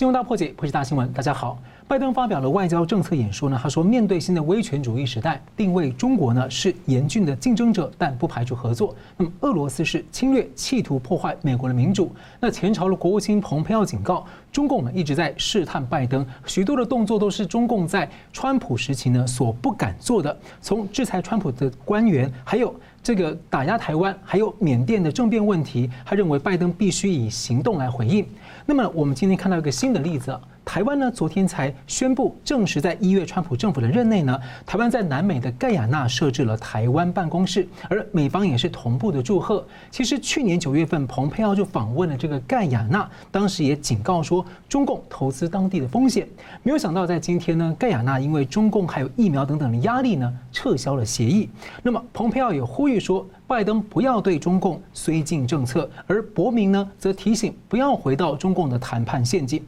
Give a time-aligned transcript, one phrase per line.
[0.00, 1.12] 新闻大破解，破解大新闻。
[1.12, 3.60] 大家好，拜登发表了外交政策演说呢。
[3.62, 8.96] 他说，面对新的威权主义时代，定位中国呢是严峻的竞争者，但不排除合作。
[9.18, 12.10] 那么，俄罗斯是侵略，企图破坏美国的民主。
[12.40, 20.34] 那前朝的国务卿蓬佩奥警告，中共呢一直在试探拜登，许多的动作都是中共在川普时期呢所不敢做的。
[20.62, 28.26] 从制裁川普的官员，还有这个打压台湾，还有缅甸的政变问题，他认为拜登必须以行动来回应。
[28.70, 30.30] 那么，我们今天看到一个新的例子。
[30.70, 39.66] 台湾呢，昨天才宣布证实，在一月川普政府的任内呢，台湾在南美的盖亚纳设置了台湾办公室，而美方也是同步的祝贺。
[39.90, 46.24] 其实去年九月份，蓬佩奥就访问了这个盖亚纳，当时也警告说，中共投资当地的风险。
[46.62, 51.50] 没有想到，在今天呢，盖亚纳因为中共还有疫苗等等的压力呢，撤销了协议。
[51.82, 59.60] 那么，蓬佩奥也呼吁说，拜登不要对中共绥靖政策，而伯明呢，则提醒不要回到中共的谈判陷阱。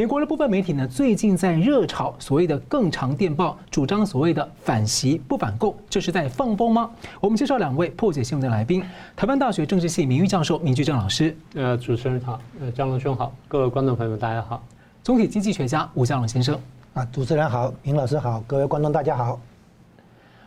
[0.00, 6.90] 美国的部分媒体呢，最近在热炒所谓的更长电报，主张所谓的反袭不反共，这是在放风吗？
[7.20, 8.82] 我们介绍两位破解新闻的来宾：
[9.14, 11.36] 台湾大学政治系名誉教授明居正老师。
[11.54, 14.64] 呃，主持人好，呃，张龙兄好，各位观众朋友们大家好。
[15.04, 16.58] 总体经济学家吴家龙先生。
[16.94, 19.38] 啊，主持人好，明老师好，各位观众大家好。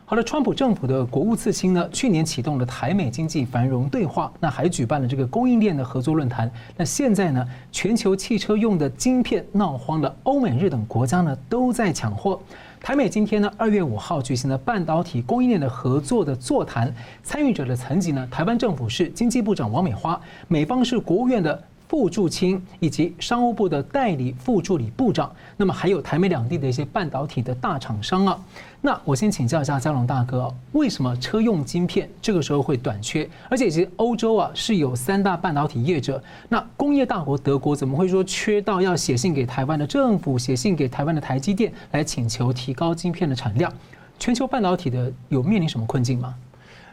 [0.05, 6.51] 好了，川普政府的国务次卿呢，去年启动了台美经济繁荣对话，那还举办了这个供应链的合作论坛。
[6.75, 12.39] 那现在呢，全球汽车用的晶片闹慌了，欧美日等国家呢都在抢货。
[12.81, 16.93] 台美今天呢，二月五号举行了半导体供应链的合作的座谈，
[17.23, 21.63] 参与者的层级呢，台湾政府是经济部长王美花，美方是国务院的。
[21.93, 28.43] 副助卿以及商务部的代理副助理部长，那么还有台美两地的一些半导体的大厂商啊。
[28.81, 33.29] 那我先请教一下嘉龙大哥，为什么车用晶片这个时候会短缺？
[33.47, 43.71] 而且其实欧洲啊是有三大半导体业者，那工业大国德国怎么会说缺到要写信给台湾的政府，写信给台湾的台积电来请求提高晶片的产量？
[44.17, 46.33] 全球半导体的有面临什么困境吗？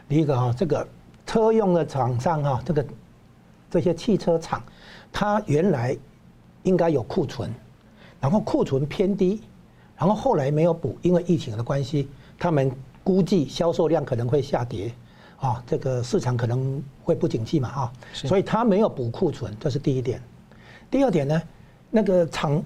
[0.07, 0.87] 第一个哈，这个
[1.25, 2.85] 车用的厂商哈，这个
[3.67, 4.61] 这些汽车厂。
[5.13, 5.97] 它原来
[6.63, 7.53] 应该有库存，
[8.19, 9.41] 然后库存偏低，
[9.97, 12.07] 然后后来没有补，因为疫情的关系，
[12.39, 12.71] 他们
[13.03, 14.91] 估计销售量可能会下跌，
[15.37, 20.21] 啊，这个市场可能会不景气嘛，啊，所以他没有补库存，这是第一点。
[20.89, 21.41] 第二点呢，
[21.89, 22.63] 那个厂，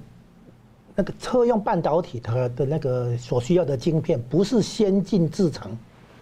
[0.94, 5.78] 那个车用半导体它的那个所需要的晶片不是先进制程，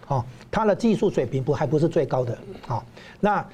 [0.06, 2.84] 啊，它的技术水平不还不是最高的，啊，
[3.20, 3.46] 那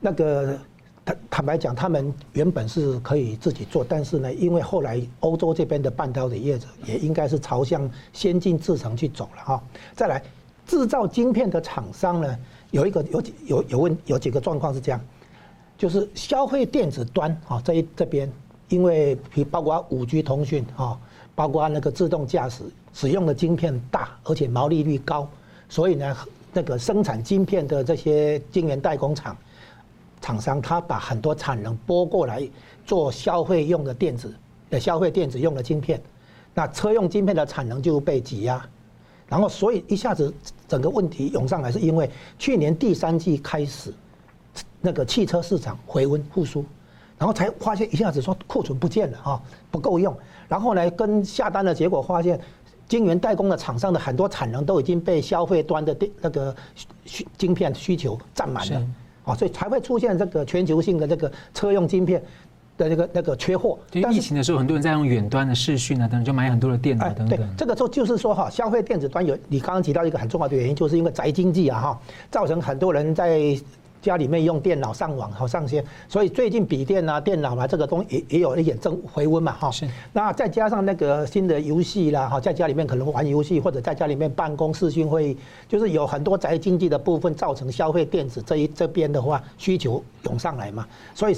[0.00, 0.58] 那个。
[1.06, 9.62] 坦坦白讲，他们原本是可以自己做，但是呢，因为后来欧洲这边的半导体业者也应该是朝向先进制程去走了哈。
[9.94, 10.20] 再来，
[10.66, 12.36] 制造晶片的厂商呢，
[12.72, 15.00] 有一个有有有问有几个状况是这样，
[15.78, 18.28] 就是消费电子端啊这一这边，
[18.68, 19.16] 因为
[19.48, 20.98] 包括五 G 通讯啊，
[21.36, 25.30] 包括那个自动驾驶使用的晶片大，而且毛利率高，
[25.68, 26.16] 所以呢，
[26.52, 29.36] 那个生产晶片的这些晶圆代工厂。
[30.26, 32.42] 厂商他把很多产能拨过来
[32.84, 34.34] 做消费用的电子，
[34.70, 36.02] 呃，消费电子用的晶片，
[36.52, 38.60] 那车用晶片的产能就被挤压，
[39.28, 40.34] 然后所以一下子
[40.66, 42.10] 整个问题涌上来，是因为
[42.40, 43.94] 去年第三季开始，
[44.80, 46.64] 那个汽车市场回温复苏，
[47.16, 50.12] 然后才发现一下子说库存不见了啊，不够用，
[50.48, 52.40] 然后呢跟下单的结果发现，
[52.88, 56.52] 晶圆代工的厂商的很多产能都已经被消费端的电那个
[57.04, 58.84] 需晶片需求占满了。
[59.26, 62.22] 啊，所以才会出现这个全球性的这个车用晶片
[62.78, 63.78] 的那个那个缺货。
[63.90, 67.38] 就疫情的时候，很多人在用远端的视讯啊等等，就买很多的电脑等等。
[67.38, 72.00] 对，这个就就是说哈，消费电子端有你刚刚提到一个很重要的原因，就是因为宅经济啊哈，
[72.30, 73.58] 造成很多人在。
[74.06, 79.68] 家里面用电脑上网好上线，所以最近笔电啊、电脑啊这个东西也也有一点正回温嘛哈。
[79.68, 79.84] 是。
[80.12, 85.36] 那再加上那个新的游戏啦哈，在家里面可能玩游戏或者在家里面办公视讯会议，
[85.68, 91.36] 就是有很多宅经济的部分造成消费电子这一这边的话需求涌上来嘛，所以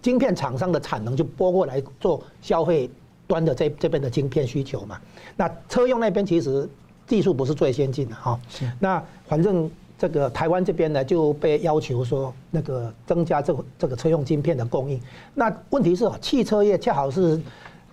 [0.00, 2.88] 晶片厂商的产能就拨过来做消费
[3.26, 4.98] 端的这这边的晶片需求嘛。
[5.36, 6.66] 那车用那边其实
[7.06, 8.40] 技术不是最先进的哈。
[8.48, 8.64] 是。
[8.80, 9.70] 那反正。
[9.98, 15.00] 这个台湾这边呢就被要求说那个增加这个这个车用晶片的供应。
[15.34, 17.40] 那问题是汽车业恰好是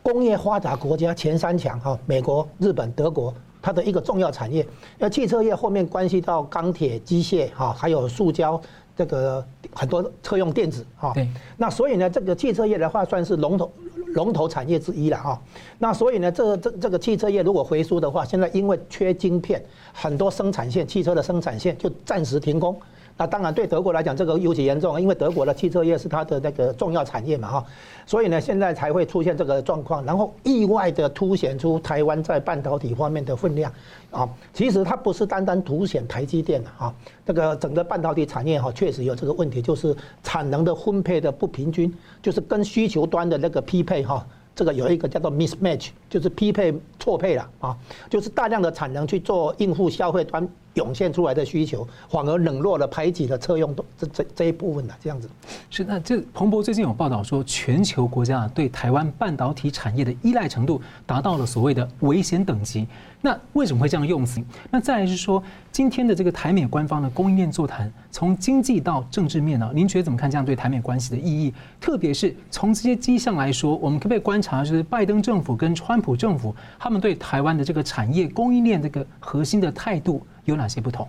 [0.02, 4.68] 工业发达国家前三强哈，美国、日本、德国，它的一个重要产业。
[4.98, 8.62] 那汽车业后面关系到钢铁、机械哈，还有塑胶，
[8.96, 11.14] 这个很多车用电子哈。
[11.58, 13.72] 那所以呢，这个汽车业的话算是龙头。
[14.14, 15.42] 龙头产业之一了哈，
[15.80, 19.60] 那所以呢，这这这个汽车业如果回输的话，现在因为缺晶片，
[19.92, 22.80] 很多生产线汽车的生产线就暂时停工，
[23.18, 27.66] 那当然对德国来讲，这个尤其严重，因为德国的汽车业是它的那个重要产业嘛哈，
[28.06, 33.72] 所以呢，现在才会出现这个状况，然后意外的凸显出台湾在半导体方面的分量
[34.10, 34.28] 啊。
[34.52, 36.94] 其实它不是单单凸显台积电的哈，
[37.26, 44.26] 这个整个半导体产业哈确实有这个问题，就是产能的分配的不平均，就是跟需求端的那个匹配哈。
[44.56, 47.76] 这个有一个叫做 mismatch，就是匹配错配了啊，
[48.08, 55.30] 就是大量的产能去做应付消费端涌现出来的需求，反而冷落了排挤的车用这这这一部分的这样子。
[55.70, 62.88] 是，那这彭博最近有报道说，全球国家啊对台湾半导体产业的依赖程度达到了所谓的危险等级。
[63.26, 64.44] 那为什么会这样用词？
[64.70, 65.42] 那再来是说，
[65.72, 71.54] 今天的这个台美官方的供应链座谈，从经济到政治面呢，您觉得怎么看这样对台美关系的意义？
[71.80, 81.08] 特别是从这些迹象来说，我们可不可以观察，就是拜登政府跟川普政府他们对台湾的这个产业供应链这个核心的态度有哪些不同？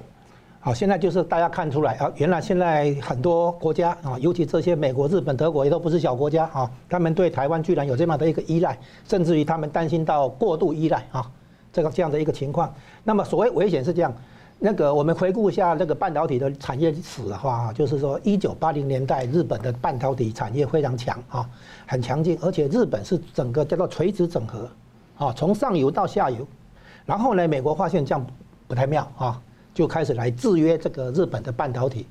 [0.60, 11.30] 好，现在就是大家看出来啊，原来现在很多国家啊，尤其这些美国、日本、德国也都不是小国家啊，他们对台湾居然有这么的一个依赖，甚至于他们担心到过度依赖啊。
[11.70, 12.72] 这个这样的一个情况，
[13.02, 14.14] 那么所谓危险是这样，
[14.60, 21.50] 那个我们回顾一下那个半导体的产业史的话，就是说一九八零年代日本的半导体产业非常强啊，
[21.84, 24.68] 很强劲，而且日本是整个叫做垂直整合
[25.18, 26.46] 啊，从上游到下游，
[27.04, 28.24] 然后呢，美国发现这样
[28.74, 29.40] 不太妙啊，
[29.72, 32.08] 就开始来制约这个日本的半导体，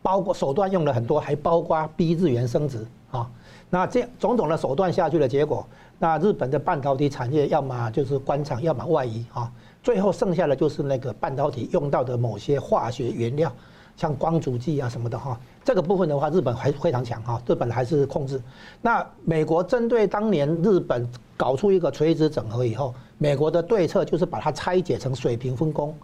[0.00, 3.28] 包括手段用了很多，还包括逼日元升值啊，
[3.68, 5.66] 那这种种的手段下去的结果。
[5.98, 9.50] 那日本的半导体产业，要么就是官厂，要么外移啊，
[9.82, 13.52] 最后剩下的就是那个半导体用到的某些化学原料，
[13.96, 15.36] 像光阻剂啊什么的哈。
[15.64, 18.40] 这个部分的话，日本还非常强哈，日本还是控制。
[18.80, 25.94] 那美国针对当年日本搞出一个垂直整合以后，美国的对策就是把它拆解成水平分工，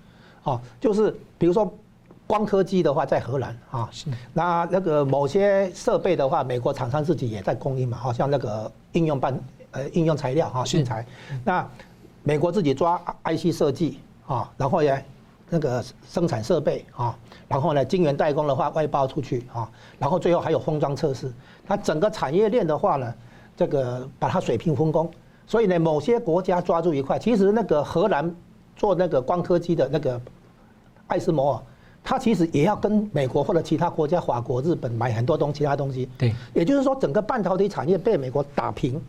[0.42, 1.72] 啊，就是比如说
[2.26, 3.90] 光刻机的话在荷兰啊，
[4.32, 9.38] 那那个某些设备的话，美国厂商自己也在供应嘛，好像那个应用半。
[9.70, 11.06] 呃，应用材料哈，新材，
[11.44, 11.68] 那
[12.22, 14.98] 美国自己抓 IC 设计啊，然后呢，
[15.50, 17.16] 那个生产设备啊，
[17.48, 21.32] 然后呢，晶圆代工的话外包出去啊，然后最后还有封装测试，
[21.66, 23.14] 它整个产业链的话呢，
[23.56, 25.10] 这个把它水平分工，
[25.46, 28.34] 所以呢，某些国家抓住一块，其实那个荷兰
[28.76, 30.20] 做那个光刻机的那个
[31.06, 31.62] 艾斯摩尔，
[32.04, 39.00] 它其实也要跟美国或者其他国家，法国、日本买很多东其他东西，对，也就是说，整个半导体产业被美国打平。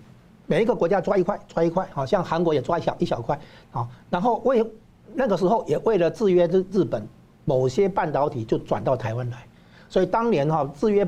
[0.47, 3.39] 每一个国家抓一块，抓一块，好像韩国也抓一小一小块，
[3.69, 4.65] 好，然后为
[5.13, 7.07] 那个时候也为了制约日日本，
[7.45, 9.45] 某些半导体就转到台湾来，
[9.89, 11.07] 所以当年哈制约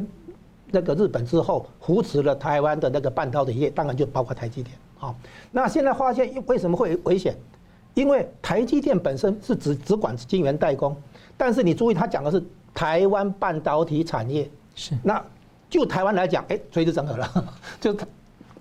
[0.71, 5.13] 那个日本之后，扶持了台湾的那个半导体业，当然就包括台积电，啊，
[5.51, 7.35] 那现在发现为什么会危险？
[7.93, 10.95] 因为台积电本身是只只管晶圆代工，
[11.37, 12.43] 但是你注意他讲的是
[12.73, 15.23] 台湾半导体产业，是那
[15.69, 17.95] 就台湾来讲，哎，垂直整合了， 就。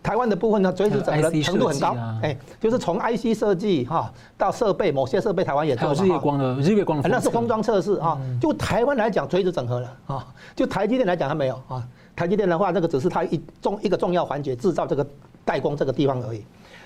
[0.02, 5.93] 台湾的部分呢，垂直整合程度很高，哎，就是从 IC 设计哈到设备，某些设备台湾也做。
[5.93, 8.19] 日月光的日月光的，那是封装测试啊。
[8.41, 10.26] 就台湾来讲，垂直整合了啊。
[10.56, 11.87] 就台积电来讲，它没有啊。
[12.17, 15.06] 台积电的话，这个只是它一重一个重要环节，制造这个
[15.44, 16.43] 代工这个地方而已。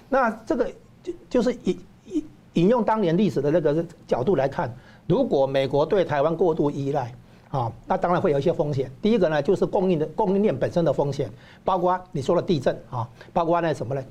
[0.09, 0.69] 那这个
[1.03, 4.75] 就就是引引引用当年历史的那个角度来看，
[5.07, 7.15] 如果美国对台湾过度依赖。
[7.55, 8.91] 啊，那当然会有一些风险。
[9.01, 11.31] 第一个呢，就是供应的供应链本身的风险，
[11.65, 14.03] 包括你说的地震啊，包括那什么呢，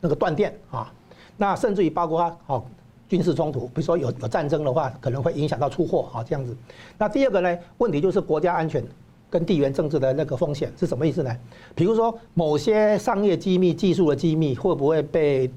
[0.00, 0.90] 那个断电啊，
[1.36, 2.64] 那甚至于包括哦
[3.06, 6.56] 军事冲突，比如说有有战争的话，可能会影响到出货啊这样子。
[6.96, 8.82] 那第二个呢，问题就是国家安全
[9.28, 11.36] 跟地缘政治的那个风险是什么意思呢？
[11.74, 15.50] 比如说某些商业机密、技术的机密会不会被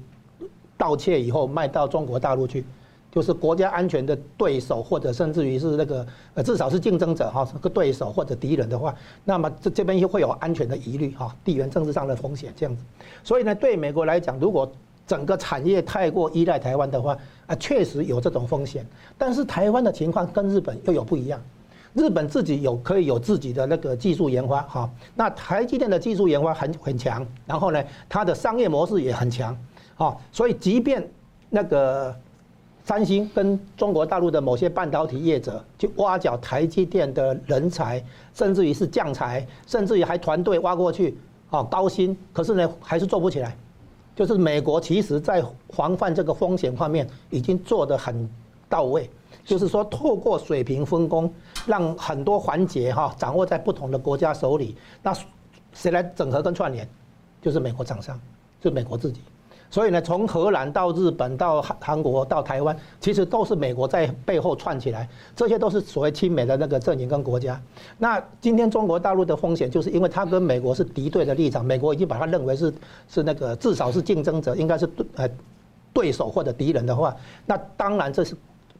[0.76, 2.62] 盗窃以后卖到中国大陆去？
[3.10, 12.84] 就是国家安全的对手，或者甚至于是那个呃，至少是竞争者哈，这个对手或者敌人的话，那么这这边又会有安全的疑虑哈，地缘政治上的风险这样子。
[13.24, 14.70] 所以呢，对美国来讲，如果
[15.08, 18.86] 整个产业太过依赖台湾的话，啊，确实有这种风险。
[19.18, 21.42] 但是台湾的情况跟日本又有不一样，
[21.94, 29.58] 日本自己有可以有自己的那个技术研发哈，那台积电的技术研发很很强，然后呢，它的商业模式也很强，
[29.96, 31.04] 啊，所以即便
[31.48, 32.14] 那个。
[32.90, 38.04] 三星跟中国大陆的某些半导体业者去挖角台积电的人才，
[38.34, 41.16] 甚至于是将才，甚至于还团队挖过去，
[41.50, 43.56] 啊，高薪，可是呢还是做不起来。
[44.16, 48.28] 就是美国其实在防范这个风险方面已经做得很
[48.68, 49.08] 到位，
[49.44, 51.32] 就是说透过水平分工，
[51.66, 55.16] 让很多环节哈掌握在不同的国家手里，那
[55.72, 56.88] 谁来整合跟串联？
[57.40, 58.20] 就是美国厂商，
[58.60, 59.20] 就美国自己。
[59.70, 67.60] 所以呢，从荷兰到日本到韩韩国到台湾，其实都是美国在背后串起来，这些都是所谓亲美的那个阵营跟国家。
[67.96, 72.74] 那今天中国大陆的风险，就是因为它跟美国是敌对的立场，美国已经把它认为是
[73.08, 75.30] 是那个至少是竞争者，应该是对呃
[75.92, 77.14] 对手或者敌人的话，
[77.46, 78.34] 那当然这是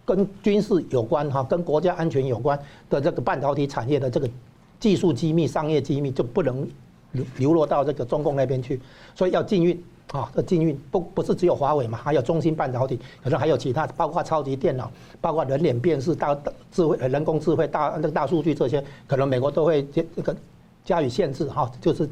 [0.05, 4.29] 跟军事有关哈，跟国家安全有关的这个半导体产业的这个
[4.81, 6.69] 技术机密、商业机密就不能
[7.13, 8.81] 流流落到这个中共那边去，
[9.15, 9.81] 所以要禁运。
[10.13, 14.91] 啊，这禁运不不是只有华为嘛，还有中芯半导体，可能还有其他，包括超级电脑，
[15.21, 16.37] 包括人脸辨识、大
[16.73, 20.35] 智慧、人工智慧、大那个大数据这些，可能美国都会这这个
[20.85, 22.09] 加以限制哈，就是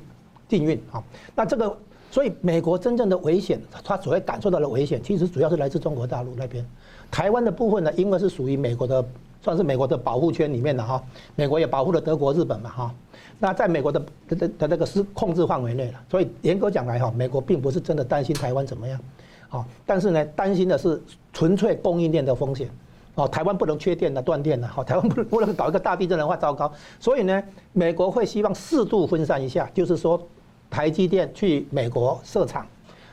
[0.48, 1.02] 禁运啊。
[1.34, 1.76] 那这个，
[2.10, 6.64] 所以美国真正的危险，他所谓感受到的危险，其实主要是来自中国大陆那边。
[7.10, 9.04] 台湾的部分呢，因为是属于美国的，
[9.40, 11.02] 算是美国的保护圈里面的哈，
[11.36, 12.94] 美国也保护了德国、日本嘛哈。
[13.38, 19.00] 那在美国的的的那个是控制范围内了，所以严格讲来哈，美国并不是真的担心台湾怎么样，
[19.48, 21.00] 啊，但是呢，担心的是
[21.32, 22.68] 纯粹供应链的风险，
[23.14, 27.40] 哦，台湾不能缺电的断电的，好， 台湾不能不能搞一个大地震的话糟糕，所以呢，
[27.72, 30.20] 美国会希望适度分散一下，就是说，
[30.68, 32.66] 台积电去美国设厂，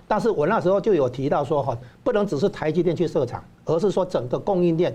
[0.08, 4.92] 但是我那时候就有提到说哈，不能只是台积电去设厂，而是说整个供应链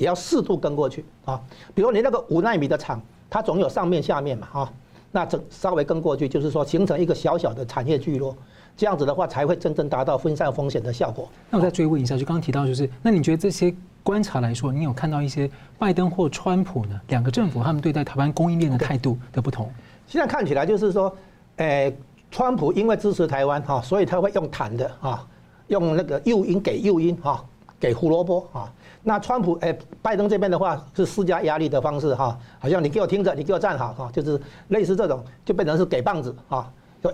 [0.00, 1.40] 也要适度跟过去啊，
[1.72, 3.00] 比如你那个五纳米的厂。
[3.32, 4.72] 它总有上面下面嘛，哈，
[5.12, 8.36] 那这稍微跟过去，就是说形成一个小小的产业聚落，
[8.76, 11.28] 这样子的话才会真正达到分散风险的效果。
[11.48, 19.72] 那我再追问一下，就刚刚提到，就是那你觉得这些观察来说，你有看到一些拜登或川普呢两个政府他们对待台湾供应链的态度的不同？
[20.08, 21.16] 现在看起来就是说，
[21.58, 21.96] 诶，
[22.32, 25.24] 川普因为支持台湾哈，所以他会用谈的啊，
[25.68, 27.44] 用那个诱因给诱因哈，
[27.78, 28.72] 给胡萝卜啊。
[29.02, 34.38] 那川普哎，拜登这边的话是施加压力的方式哈，好像你给我听着，你给我站好哈，就是
[34.68, 36.70] 类似这种，就变成是给棒子哈，
[37.02, 37.10] 就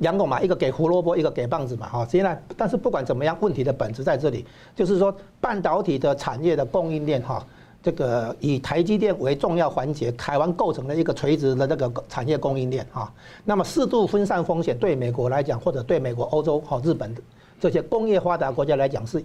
[0.00, 2.06] 两种嘛，一个给胡萝卜，一个给棒子嘛哈。
[2.06, 4.44] 现在，但是不管怎么样，问题的本质在这里，
[4.76, 7.42] 就是说半导体的产业的供应链哈，
[7.82, 13.10] 这个以台积电为重要环节，台湾构成了一个垂直的那个产业供应链哈。
[13.46, 17.14] 那么适度分散风险，对美国来讲，或者对美国、欧洲、哈日本
[17.58, 19.24] 这些工业发达国家来讲是。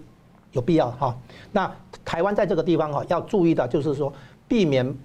[0.56, 1.16] 有必要哈，
[1.52, 1.70] 那
[2.06, 4.12] 台湾在这个地方哈要注意的，就是说
[4.48, 4.98] 避免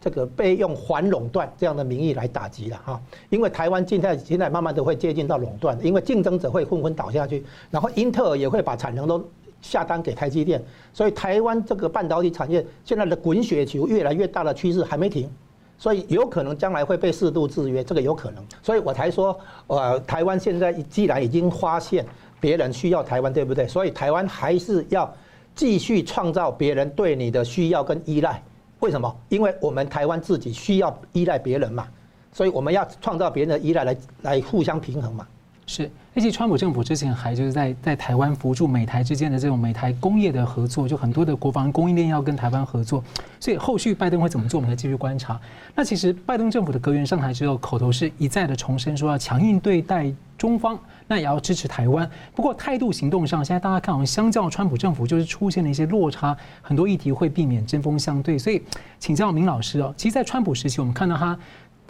[0.00, 9.22] 这个被用反垄断这样的名义来打击了哈，因为台湾现在现在慢慢的会接近到垄断，因为竞争者会纷纷倒下去，然后英特尔也会把产能都
[9.60, 10.62] 下单给台积电，
[10.94, 15.28] 所以台湾这个半导体产业现在的滚雪球越来越大的趋势还没停，
[15.76, 22.06] 所以有可能将来会被适度制约，这个有可能，所以我才说，呃，台湾现在既然已经发现。
[22.44, 23.66] 别人需要台湾，对不对？
[23.66, 25.10] 所以台湾还是要
[25.54, 28.42] 继续创造别人对你的需要跟依赖。
[28.80, 29.16] 为什么？
[29.30, 31.88] 因为我们台湾自己需要依赖别人嘛，
[32.34, 35.26] 所以我们要创造别人的依赖来来互相平衡嘛。
[35.66, 43.02] 是，而且川普政府之前还就是在在台湾扶助美台之间的这种美台工业的合作，就很多的国防供应链要跟台湾合作，
[43.40, 45.40] 所以后续拜登会怎么做，我们再继续观察。
[45.74, 52.08] 那其实拜登政府的阁员上台之后，口头是一再的重申说要强硬对待中方，那也要支持台湾。
[52.34, 58.38] 不过态度行动上，现在大家看好像相较川普政府就是出现了一些落差，很多议题会避免针锋相对。
[58.38, 58.60] 所以
[58.98, 61.38] 请教明老师哦，其实，在川普时期，我们看到他。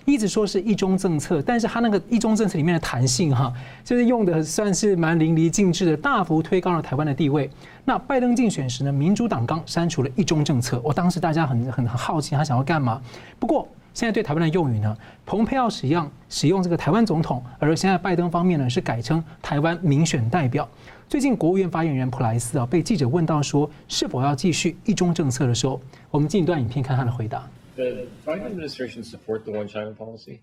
[0.04, 7.50] 一直说是一中政策，但是他那个一中政策里面的弹性哈，就是用的算是蛮淋漓尽致的，大幅推高了台湾的地位。
[7.84, 13.00] 那拜登竞选时呢，民主党刚删除了一中政策，我当时大家很很很好奇他想要干嘛。
[13.38, 20.68] 不过现在对台湾的用语呢，蓬佩奥使用使用这个台湾总统，而现在拜登方面呢是改称台湾民选代表。
[21.08, 25.80] 最近国务院发言人普莱斯啊被记者问到说是否要继续一中政策的时候，
[26.10, 27.42] 我们进一段影片看他的回答。
[27.76, 30.40] The Biden administration support the one China policy?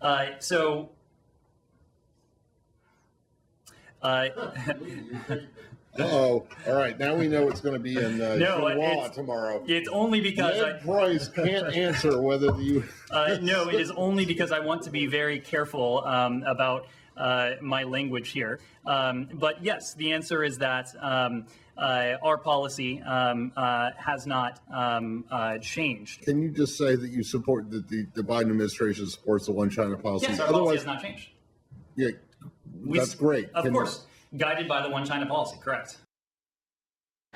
[0.00, 0.88] Uh, so,
[4.02, 4.28] uh,
[5.98, 6.98] oh, all right.
[6.98, 9.62] Now we know it's going to be in uh, no, Law tomorrow.
[9.66, 12.82] It's only because Ned I, Price can't answer whether you.
[13.10, 16.86] uh, no, it is only because I want to be very careful um, about
[17.17, 18.59] uh, my language here.
[18.85, 20.87] Um, but yes, the answer is that.
[21.01, 21.45] Um,
[21.77, 26.23] uh, our policy um, uh, has not um, uh, changed.
[26.23, 29.69] Can you just say that you support that the, the Biden administration supports the one
[29.69, 30.27] China policy?
[30.27, 31.31] Yes, our policy has not changed.
[31.97, 32.11] Yeah,
[32.93, 33.49] that's great.
[33.53, 34.39] Of Can course, you...
[34.39, 35.97] guided by the one China policy, correct.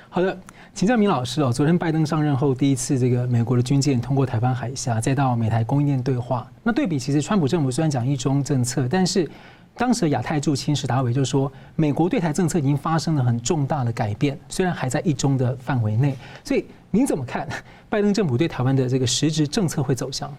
[0.08, 0.40] 好的，
[0.72, 1.52] 请教明老师哦。
[1.52, 6.50] 昨天拜登上任后第一次，这个美国的军舰通过台湾海峡，再到美台供应链对话。
[6.62, 9.30] 那对比，其实川普政府虽然讲一中政策，但是
[9.77, 16.15] 当时的亚太驻青史达伟就说，美国对台政策已经发生了很重大的改变，虽然还在一中的范围内。
[16.43, 17.47] 所以您怎么看
[17.89, 20.33] 拜登政府对台湾的这个实质政策会走向？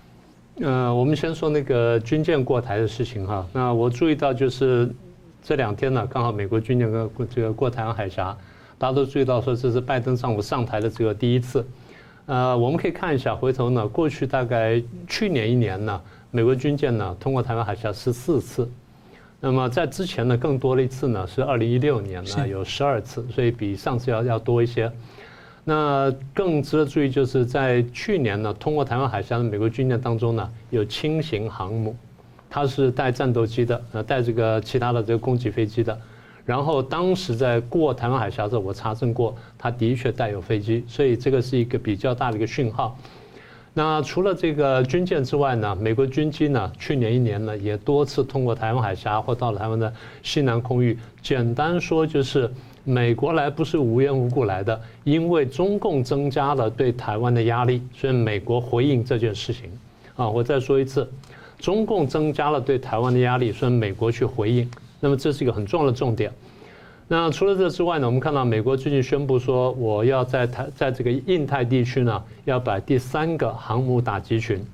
[0.62, 3.46] 呃，我们先说那个军舰过台的事情哈。
[3.52, 4.90] 那我注意到就是
[5.42, 8.34] 这两天呢，刚好美国军舰跟过这个过台湾海峡，
[8.78, 11.66] 大家都注意到说这是拜登上午上台的这个第一次。
[12.24, 16.00] 呃，我们可以看一下，回头呢，过去大概去年一年呢，
[16.30, 18.66] 美国军舰呢通过台湾海峡十四次，
[19.38, 24.90] 那么在之前呢更多的一次呢是二零一六年呢有十二次，所以比上次要要多一些。
[25.64, 31.94] 那更值得注意就是在去年呢通过台湾海峡的美国军舰当中呢有轻型航母，
[32.48, 35.98] 它是带战斗机的，呃带这个其他的这个攻击飞机的。
[36.44, 42.96] 然后当时在过台湾海峡的时候，我查证过，它的确带有飞机，所以这个是一个比较大的一个讯号。
[43.78, 49.92] 那除了这个军舰之外呢，美国军机呢，去年一年呢也多次通过台湾海峡或到了台湾的
[50.22, 50.98] 西南空域。
[51.20, 52.50] 简单说就是，
[52.84, 59.70] 美国来不是无缘无故来的，因为中共增加了对台湾的压力，所以美国回应这件事情。
[60.16, 61.06] 啊，我再说一次，
[61.58, 64.66] 中共增加了对台湾的压力，所以美国去回应。
[65.00, 66.32] 那么这是一个很重要的重点。
[67.08, 74.64] 那除了这之外呢，我们看到美国最近宣布说，我要在台在这个印太地区呢，要摆第三个航母打击群。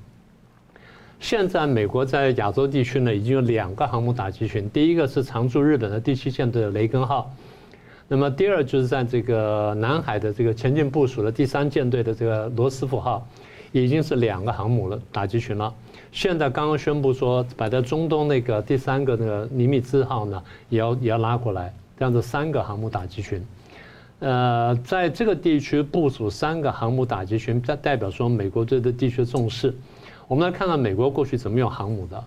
[1.19, 7.31] 现在美国在亚洲地区呢，已经有两个航母打击群，第一个是常驻日本的第七舰队的雷根号，
[8.07, 13.25] 那么第二就是在这个南海的这个前进部署的第三舰队的这个罗斯福号，
[13.71, 15.71] 已经是两个航母了打击群了。
[16.11, 21.73] 现在刚刚宣布说，摆在中东那个第三个那个尼米兹号呢，也要也要拉过来，
[22.03, 23.41] 这样子三个航母打击群。
[24.19, 29.73] 呃，在这个地区部署三个航母打击群，代代表说美国对这地区重视。
[30.27, 32.21] 我们来看看美国过去怎么用航母的。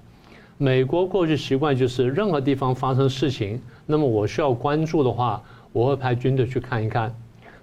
[0.57, 5.43] 美国过去习惯就是任何地方发生事情，那么我需要关注的话，
[5.75, 7.15] 我会派军队去看一看。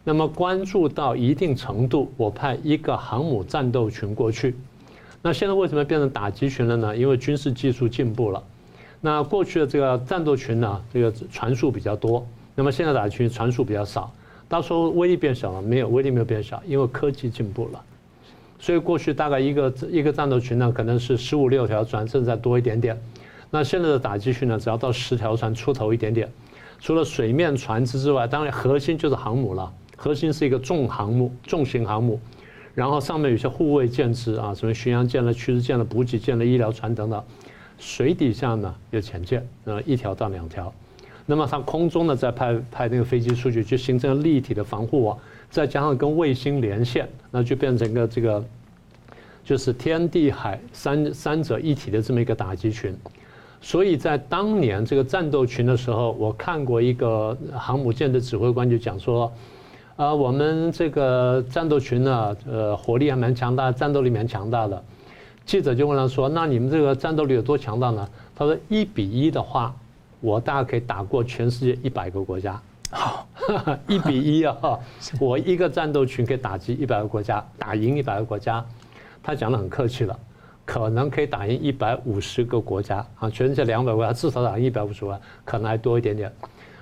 [0.03, 4.55] 那么关注到一定程度，我派一个航母战斗群过去。
[5.23, 6.95] 那现在为什么变成打击群了呢？
[6.95, 8.43] 因为军事技术进步了。
[9.05, 12.25] 那过去的这个战斗群呢，这个船数比较多。
[12.55, 14.09] 那么现在打击群船数比较少。
[14.47, 15.61] 到时候威力变小了？
[15.61, 17.83] 没有，威力没有变小，因为科技进步了。
[18.59, 22.97] 所以过去大概一个一个战斗群呢，可能是十五六条船，甚至再多一点点。
[23.51, 26.31] 那现在的打击群呢，只要到十条船出头一点点。
[26.79, 29.69] 除了水面船只之外，当然核心就是航母了。
[29.97, 32.17] 核心是一个重航母、重型航母。
[32.73, 37.21] 然后上面有些护卫舰只啊，什么巡洋舰了、驱逐舰了、补给舰了、医疗船等等。
[37.85, 40.73] 水底下呢有潜舰，呃，一条到两条。
[41.25, 45.17] 那么它空中呢再派派那个飞机出去，就形成立体的防护网。
[45.49, 48.43] 再加上跟卫星连线，那就变成一个这个，
[49.43, 52.95] 就是天地海三三者一体的这么一个打击群。
[53.61, 59.29] 所以在当年这个战斗群的时候，我看过一个航母舰的指挥官就讲说。
[59.95, 64.83] 啊，我们这个战斗群呢，呃，火力还蛮强大，战斗力蛮强大的。
[65.45, 69.75] 记者就问他说：“那你们这个战斗力有多强大呢？”他说：“一比一的话，
[70.19, 72.61] 我大概可以打过全世界一百个国家。
[72.91, 73.27] 好，
[73.87, 74.55] 一比一啊，
[75.19, 78.63] 我一个战斗群可以打击一百个国家，打赢一百个国家。”
[79.21, 80.17] 他讲的很客气了，
[80.65, 86.31] 可能可以打赢一百五十个国家啊，全世界两百个国家至少打赢一百五十万，可能还多一点点。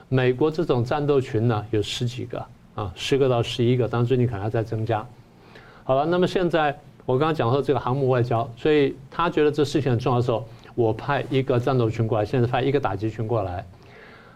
[0.10, 2.46] 美国这种战斗群呢，有十几个。
[2.74, 5.06] 啊，十个到十一个，当然最近可能还在增加。
[5.84, 6.74] 好了，那么现在
[7.06, 13.66] 我刚刚讲说这个航母外交，所以他觉得这事情很重要的时候，我派一个战斗群过来，现在派一个打击群过来。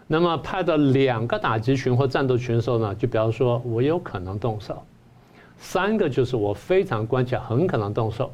[0.06, 4.82] 那么派到两个打击群或战斗群的时候呢，就比方说我有可能动手，
[5.58, 8.30] 三个就是我非常关切，很可能动手。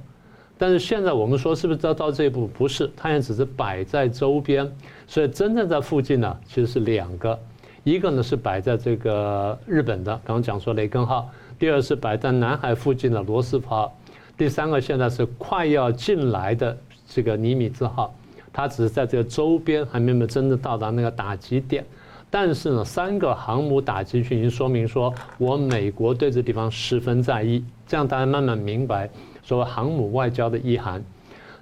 [0.58, 2.46] 但是现在我们说是不是到到这一步？
[2.46, 4.70] 不是，它也只是摆在周边，
[5.06, 7.38] 所以真正在附近呢，其实是两个。
[7.84, 11.26] 一个呢是摆在这个日本的，刚刚讲说雷根号；
[11.58, 13.92] 第二是摆在南海附近的罗斯福号；
[14.36, 18.14] 第三个现在是快要进来的这个尼米兹号，
[18.52, 21.84] 它只是在这个周边还没有真正到达那个打击点。
[22.30, 29.10] 但是呢，三个航母打击群已经说明说，我美国对这地方十分在意，这样大家慢慢明白
[29.42, 31.04] 所谓航母外交的意涵。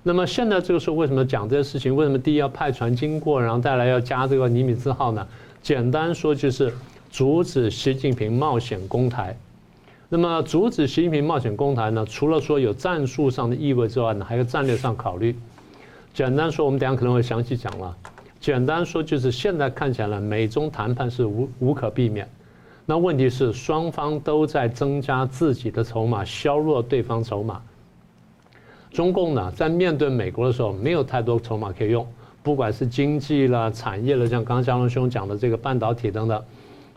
[0.02, 1.94] 那么现在这个时候为什么讲这些事情？
[1.94, 5.26] 为什么第一要派船经过，然后再来要加这个尼米兹号呢？
[5.60, 6.72] 简单说就是
[7.10, 9.36] 阻止习近平冒险攻台。
[10.12, 12.04] 那么阻止习近平冒险攻台呢？
[12.04, 15.36] 除了说有战术上的意味之外呢，还有战略上考虑。
[16.12, 17.96] 简单说，我们等下可能会详细讲了。
[18.40, 22.28] 简单说就是现在看起来，美中谈判是无无可避免。
[22.86, 27.62] 那问题是双方都在增加自己的筹码，削弱对方筹码。
[28.90, 32.04] 中共呢，在面对美国的时候，没有太多筹码可以用。
[32.42, 36.42] 不管是经济啦、产业啦，像刚刚龙兄讲的这个半导体等等，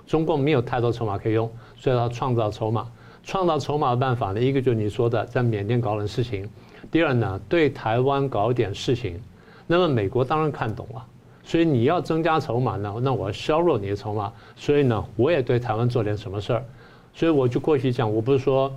[0.08, 1.47] 中共没有太多筹码可以用，
[1.78, 2.88] 所以他创造筹码。
[3.23, 6.47] 创造筹码的办法呢，一个就是你说的在缅甸搞点事情，
[6.91, 9.19] 第二呢，对台湾搞点事情。
[9.65, 11.05] 那么美国当然看懂了，
[11.43, 14.31] 所以你要增加筹码呢，那我要削弱你的筹码。
[14.57, 16.63] 所以呢，我也对台湾做点什么事儿。
[17.13, 18.69] 所以我就过去讲，我不是说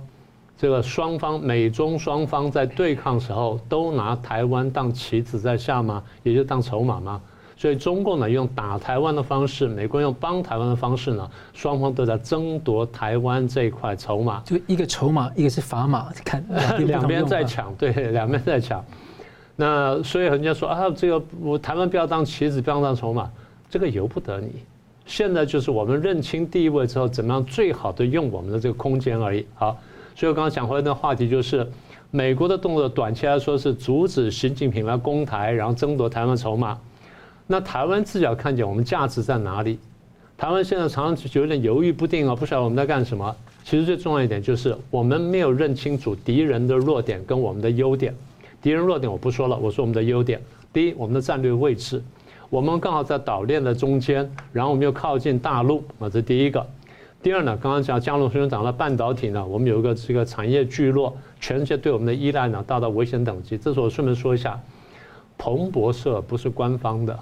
[0.57, 6.01] 这个双方美中双方在对抗时候都拿台湾当棋子在下吗？
[6.23, 7.21] 也就当筹码吗？
[7.57, 14.41] 所以中共呢用打台湾的方式，美国用帮台湾的方式呢，双方都在争夺台湾这一块筹码。
[14.45, 16.45] 就一个筹码，一个是砝码，看
[16.85, 18.85] 两边在抢，对， 两边在抢。
[19.55, 23.27] 那所以人家说啊，这个我台湾不要当棋子，不要当筹码，
[23.71, 24.51] 这个由不得你。
[25.07, 29.43] 现在就是我们认清地位之后，怎么样最好的用我们的这个空间而已。
[29.55, 29.75] 好，
[30.13, 31.67] 所以我刚刚讲回来的话题就是，
[32.11, 36.77] 美国的动作短期来说是阻止习近平来攻台，然后争夺台湾筹码。
[37.47, 39.79] 那台湾自己要看见我们价值在哪里。
[40.37, 43.35] 台湾现在常常就有点犹豫不定啊，不晓得我们在干什么。
[43.63, 48.13] 其实最重要一点就是，我们没有认清楚敌人的弱点跟我们的优点。
[48.61, 50.41] 敌人弱点我不说了，我说我们的优点。
[50.71, 52.03] 第一，我们的战略位置，
[52.49, 56.65] 我们刚好在岛链的中间，然后我们又靠近大陆啊，这第一个。
[57.23, 63.57] 第二呢，刚刚讲佳龙先生讲了半导体呢，我们有一个这个产业聚落，全世界对我们的依赖呢达到危险等级。
[63.57, 64.59] 这是我顺便说一下，
[65.37, 67.19] 彭博社不是官方的，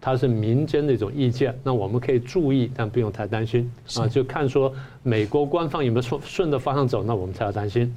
[0.00, 7.92] 它是民间的一种意见，那我们可以注意，但不用太担心啊，就看说美国官方有没有顺顺着方向走，那我们才要担心。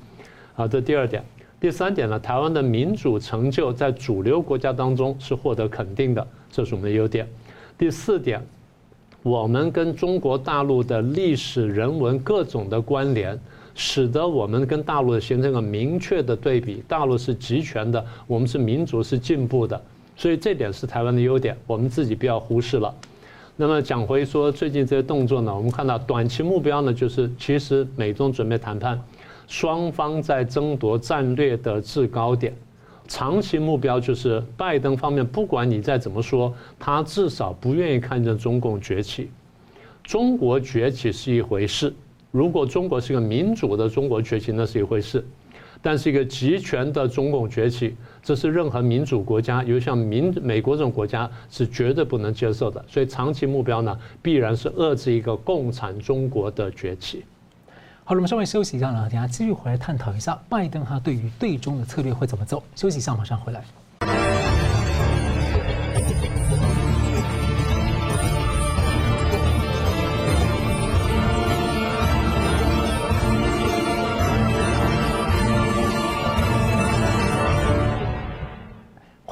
[0.53, 1.23] 好，这第二点。
[1.59, 7.27] 第三点呢，台湾的民主成就在主流国家当中是获得肯定的，这是我们的优点。
[7.77, 8.41] 第四点，
[9.21, 13.38] 我们跟中国大陆的历史人文各种的关联，
[13.75, 16.81] 使得我们跟大陆形成一个明确的对比。
[16.88, 19.81] 大陆是集权的，我们是民主是进步的，
[20.19, 22.93] 所以这点是台湾的优点，我们自己不要忽视了。
[23.55, 29.01] 那么讲回说最近这些动作呢，我们看到短期目标呢，就是其实美中准备谈判。
[29.47, 32.53] 双方在争夺战略的制高点，
[33.08, 39.29] 长期目标就是拜登方面，不管你再怎么说，他至少不愿意看见中共崛起。
[40.03, 41.93] 中国崛起是一回事，
[42.32, 45.21] 如果中国是个民主的中国崛起，那是一回事；
[45.81, 52.83] 但是一个集权的中共崛起，这是任何民主国家，尤其像民美国这种国家是绝对不能接受的。
[52.87, 57.23] 所以长期目标呢，必然是遏制一个共产中国的崛起。
[58.03, 62.61] 好了，我们稍微休息一下呢，等下继续回来探讨一下拜登他对于对中的策略会怎么走。
[62.75, 63.63] 休息一下，马上回来。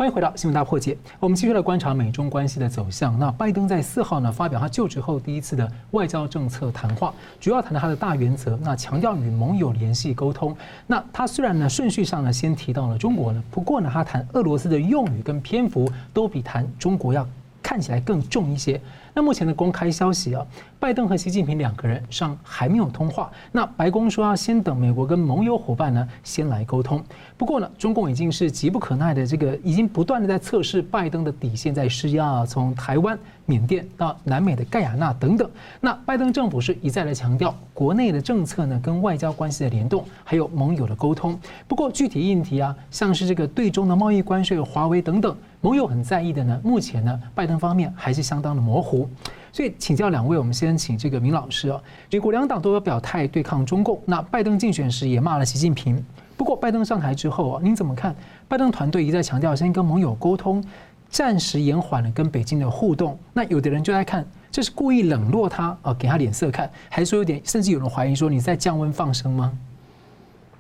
[0.08, 0.98] 迎回到新闻大破解。
[1.20, 3.18] 我们继续来观察美中关系的走向。
[3.20, 8.58] 那拜登在四号呢发表他就职后第一次的外交政策谈话，主要谈了他的大原则。
[8.64, 10.56] 那强调与盟友联系沟通。
[10.88, 17.28] 那他虽然呢顺序上呢先提到了中国呢，不过呢他谈俄罗斯的用语跟篇幅都比谈中国要
[17.62, 18.80] 看起来更重一些。
[19.18, 20.46] 那目前的公开消息啊，
[20.80, 23.32] 拜登和习近平两个人尚还没有通话。
[23.52, 27.04] 那白宫说要先等美国跟盟友伙伴呢先来沟通。
[27.36, 35.50] 不过呢，中共已经是急不可耐的这个，已经不断的在测试拜登的底线，在施压啊，从台湾、缅甸到南美的盖亚那等等。
[35.82, 41.40] 那拜登政府是一再的强调国内的政策呢跟外交关系的联动，还有盟友的沟通。
[41.68, 49.07] 不过具体议题啊，像是这个对中的贸易关税、华为等等，盟友很在意的呢，目前呢，拜登方面还是相当的模糊。
[49.52, 51.82] 所以请教两位，我们先请这个明老师啊。
[52.12, 56.04] 美国两党都有表态对抗中共，那拜登竞选时也骂了习近平。
[56.36, 58.16] 不过拜登上台之后啊，您怎么看？
[58.48, 60.64] 拜登团队一再强调先跟盟友沟通，
[61.10, 63.18] 暂时延缓了跟北京的互动。
[63.34, 69.52] 那有的人就在看，这是故意冷落他啊，给他脸色看，还是说有点，甚至有人怀疑说你在降温放生吗？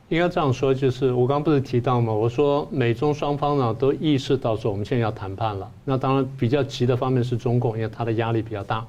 [0.09, 2.13] 应该这样说，就是我刚刚不是提到吗？
[2.13, 5.69] 我说美中双方呢都意识到说我们现在要谈判了。
[5.83, 8.85] 那当然比较急的方面是中共，因为他的压力比较大。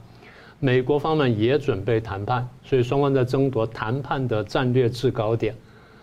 [0.60, 5.52] 美国方面也准备谈判，所以双方在争夺谈判的战略制高点。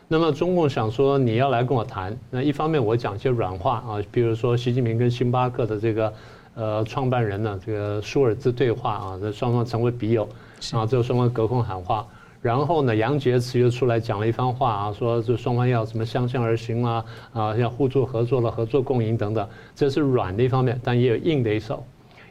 [0.10, 6.13] 那么中共想说你要来跟我谈，那一方面我讲一些软话啊，比如说习近平跟星巴克的这个
[6.56, 10.28] 呃创办人呢，这个舒尔兹对话啊，这双方成为笔友，
[10.73, 12.06] 然后最后双方隔空喊话。
[12.45, 21.84] 然后呢，杨洁篪又出来讲了一番话啊，说这双方要什么相向而行啊，啊，要互助合作了，合作共赢等等，这是软的一方面，但也有硬的一手。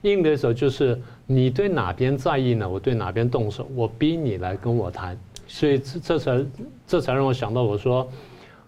[0.03, 0.97] 硬的一手就是
[1.27, 2.69] 你对哪边在意呢？
[2.69, 5.19] 我对哪边动手，我逼你来跟我谈。
[5.49, 6.45] 所以这这才
[6.87, 8.09] 这才让我想到，我说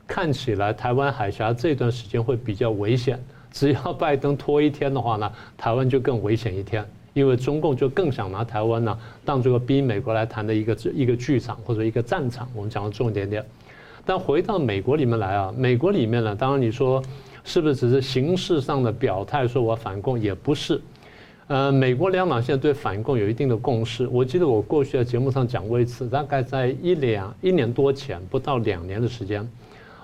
[0.05, 6.85] 看起来台湾海峡这段时间会比较危险，只要拜登拖一天的话呢，台湾就更危险一天。
[7.17, 13.43] 因为中共就更想拿台湾呢当这个逼美国来谈的一个一个剧场或者一个战场，我们讲的重点点。
[14.05, 17.03] 但回到美国里面来啊，美国里面呢，当然你说
[17.43, 20.79] 是不是只是形式上的表态，说我反共也不是，
[21.47, 24.07] 呃，美国两党现在对反共有一定的共识。
[24.09, 29.49] 我记得我过去在节目上讲过一次，大概在一两一年多前，不到两年的时间，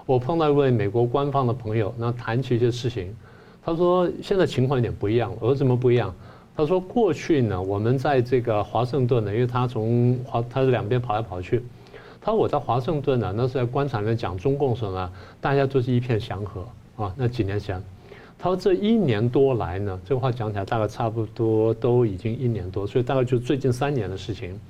[0.06, 3.14] 我碰到一位美国官方的朋友，那谈起一些事情，
[3.62, 5.30] 他说现在情况有点不一样。
[5.40, 6.12] 我说怎么不一样？
[6.54, 11.62] 他说过去呢，我们在这个华盛顿呢，因为他从华他是两边跑来跑去。
[12.20, 15.10] 他说我在华盛顿呢，那是在官场里面讲中共的时候呢，
[15.40, 16.64] 大家都是一片祥和
[16.96, 17.12] 啊。
[17.16, 17.82] 那几年前，
[18.38, 24.60] 他说这一年多来呢，这话讲起来大概差不多都已经一年多，所以大概就最近三年的事情。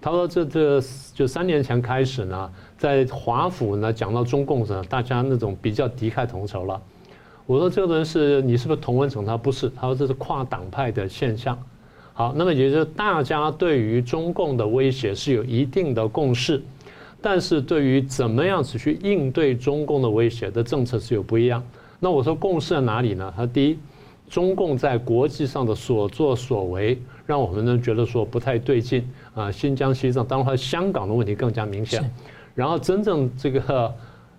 [0.00, 0.82] 他说这这
[1.14, 6.82] 就三年前开始呢，在华府呢讲到中共时，大家那种比较敌忾同仇了。
[7.50, 9.26] 我说这个人是你是不是同文层？
[9.26, 11.60] 他不是，他说这是跨党派的现象。
[12.12, 16.62] 好，那么也就是大家对于中共的威胁是有一定的共识，
[17.20, 21.60] 但是对于怎么样子去应对中共的威胁的政策是有不一样。
[21.98, 23.34] 那我说共识在哪里呢？
[23.36, 23.78] 他第一，
[24.28, 29.50] 中共在国际上的所作所为，让我们呢觉得说不太对劲啊。
[29.50, 32.08] 新疆、西藏，当然香港的问题更加明显。
[32.54, 33.92] 然后真正这个。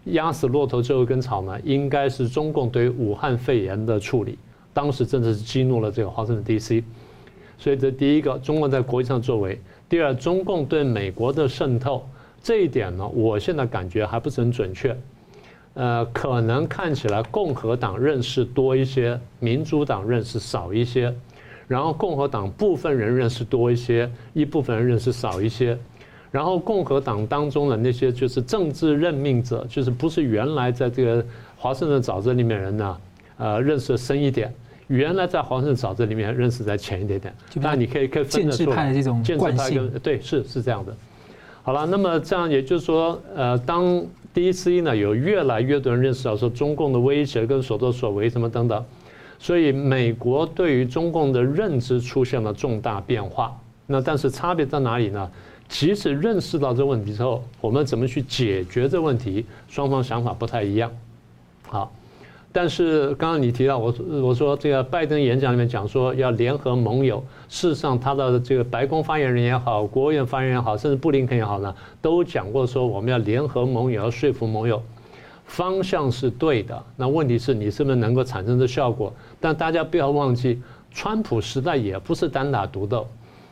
[0.06, 4.38] 压死骆驼最后一根草呢，应该是中共对武汉肺炎的处理，
[4.74, 6.84] 当时真的是激怒了这个华盛顿 DC。
[7.58, 9.56] 所以这第一个，中共在国际上作为；
[9.88, 12.04] 第二，中共对美国的渗透，
[12.42, 14.98] 这一点呢，我现在感觉还不是很准确。
[15.76, 21.14] 呃，可能看起来共和党认识多一些，民主党认识少一些，
[21.68, 25.78] 然后共和党部分人认识多一些，一部分人认识少一些。
[26.32, 31.26] 然后共和党当中的那些就是政治任命者，就是不是原来在这个
[31.58, 32.98] 华盛顿沼泽里面人呢，
[33.38, 34.54] 呃，认识深一点，
[34.88, 37.34] 原来在华盛顿沼泽里面认识再浅一点点。
[37.56, 38.66] 那你可以可以分得出来。
[38.66, 39.92] 建制派的这种惯性。
[40.02, 40.96] 对，是是这样的。
[41.64, 44.02] 好了，那么这样也就是说，呃，当
[44.34, 48.84] 第一次呢，有越来越多人认识到说中共的威胁跟所作所为什么等等，
[49.38, 53.54] 所以美国对于中共的认知出现了重大变化。
[53.86, 55.30] 那但是差别在哪里呢？
[55.72, 59.46] 即使认识到这问题之后，我们怎么去解决这问题？
[59.70, 60.92] 双方想法不太一样。
[61.70, 61.90] 好，
[62.52, 74.84] 但是刚刚你提到我，我说这个拜登演讲里面讲说要联合盟友，事实上他的这个白宫发言人也好，国务院发言人也好，甚至布林肯也好呢，都讲过说我们要联合盟友，要说服盟友，
[75.46, 76.84] 方向是对的。
[76.98, 79.12] 那问题是你是不是能够产生这效果？
[79.40, 83.08] 但大家不要忘记，川普时代也不是单打独斗。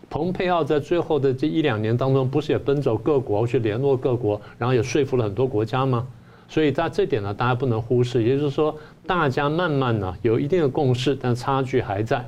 [0.09, 6.07] 蓬佩奥在最后的这一两年当中，不是也奔走各国去联络各国，然后也说服了很多国家吗？
[6.47, 8.23] 所以在这点呢，大家不能忽视。
[8.23, 12.27] 也就是说，大家慢慢呢有一定的共识，但差距还在。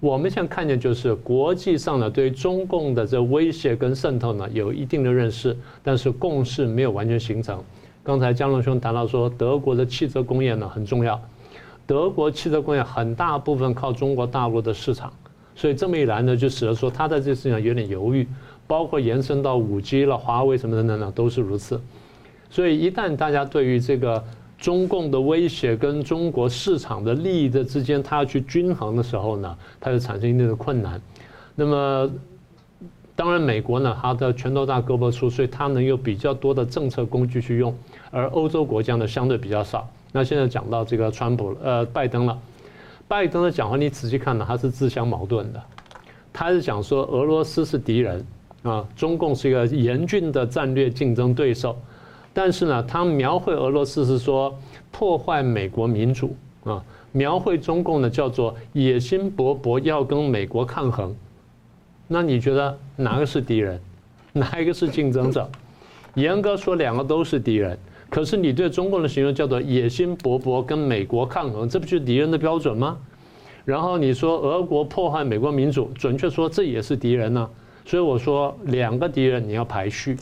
[0.00, 7.62] 我们现在看见就是国际上呢对中共的这威胁跟渗透呢有一定的认识，但是共识没有完全形成。
[8.02, 11.20] 刚才江龙兄谈到说，德国的汽车工业呢很重要，
[11.86, 15.12] 德国汽车工业很大部分靠中国大陆的市场。
[15.54, 18.26] 所以这么一来呢，就使得说他在这个事情上有点犹豫，
[18.66, 21.80] 包括延伸到五 G 了、华为什么等等呢，都是如此。
[22.50, 24.22] 所以一旦大家对于这个
[24.58, 31.00] 中共的威胁跟中国市场的利益的之间，他要去均衡的时候呢，他就产生一定的困难。
[31.54, 32.10] 那么
[33.14, 37.76] 当然，美国呢，它的拳头大胳膊粗，所以它能有比较多的政策工具去用，
[38.10, 39.86] 而欧洲国家呢，相对比较少。
[40.12, 42.38] 那现在讲到这个川普呃拜登了。
[43.12, 45.62] 拜登的讲话，你仔细看呢，他是自相矛盾的。
[46.32, 48.26] 他是讲说俄罗斯是敌人
[48.62, 51.78] 啊，中共是一个严峻的战略竞争对手。
[52.32, 54.58] 但是呢，他描绘俄罗斯是说
[54.90, 61.14] 破坏美国民主啊，描绘中共呢叫做野心勃勃，要跟美国抗衡。
[62.08, 63.78] 那你觉得哪个是敌人，
[64.32, 65.46] 哪一个是竞争者？
[66.14, 67.78] 严格说，两个都是敌人。
[68.12, 72.98] 可是你对中共的形容叫做野心勃勃，跟美国抗衡，这不就是敌人的标准吗？
[73.64, 77.48] 然后你说俄国破坏美国民主，准确说这也是敌人呢。
[77.86, 80.18] 所以我说两个敌人你要排序，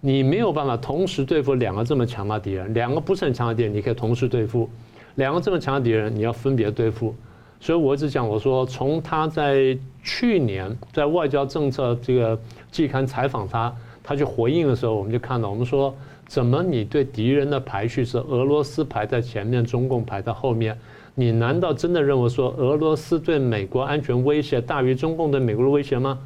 [0.00, 4.70] 你没有办法同时对付两个这么强大的敌人，两个不是很强的敌人你可以同时对付，
[5.16, 7.12] 两个这么强的敌人你要分别对付。
[7.58, 12.38] 所以我一直讲，我说从他在去年在外交政策这个
[12.70, 15.92] 季刊采访他，他去回应的时候，我们就看到我们说。
[16.26, 20.76] 怎么你对敌人的排序是俄罗斯排在前面，中共排在后面？
[21.14, 26.18] 你难道真的认为说俄罗斯对美国安全威胁大于中共对美国的威胁吗？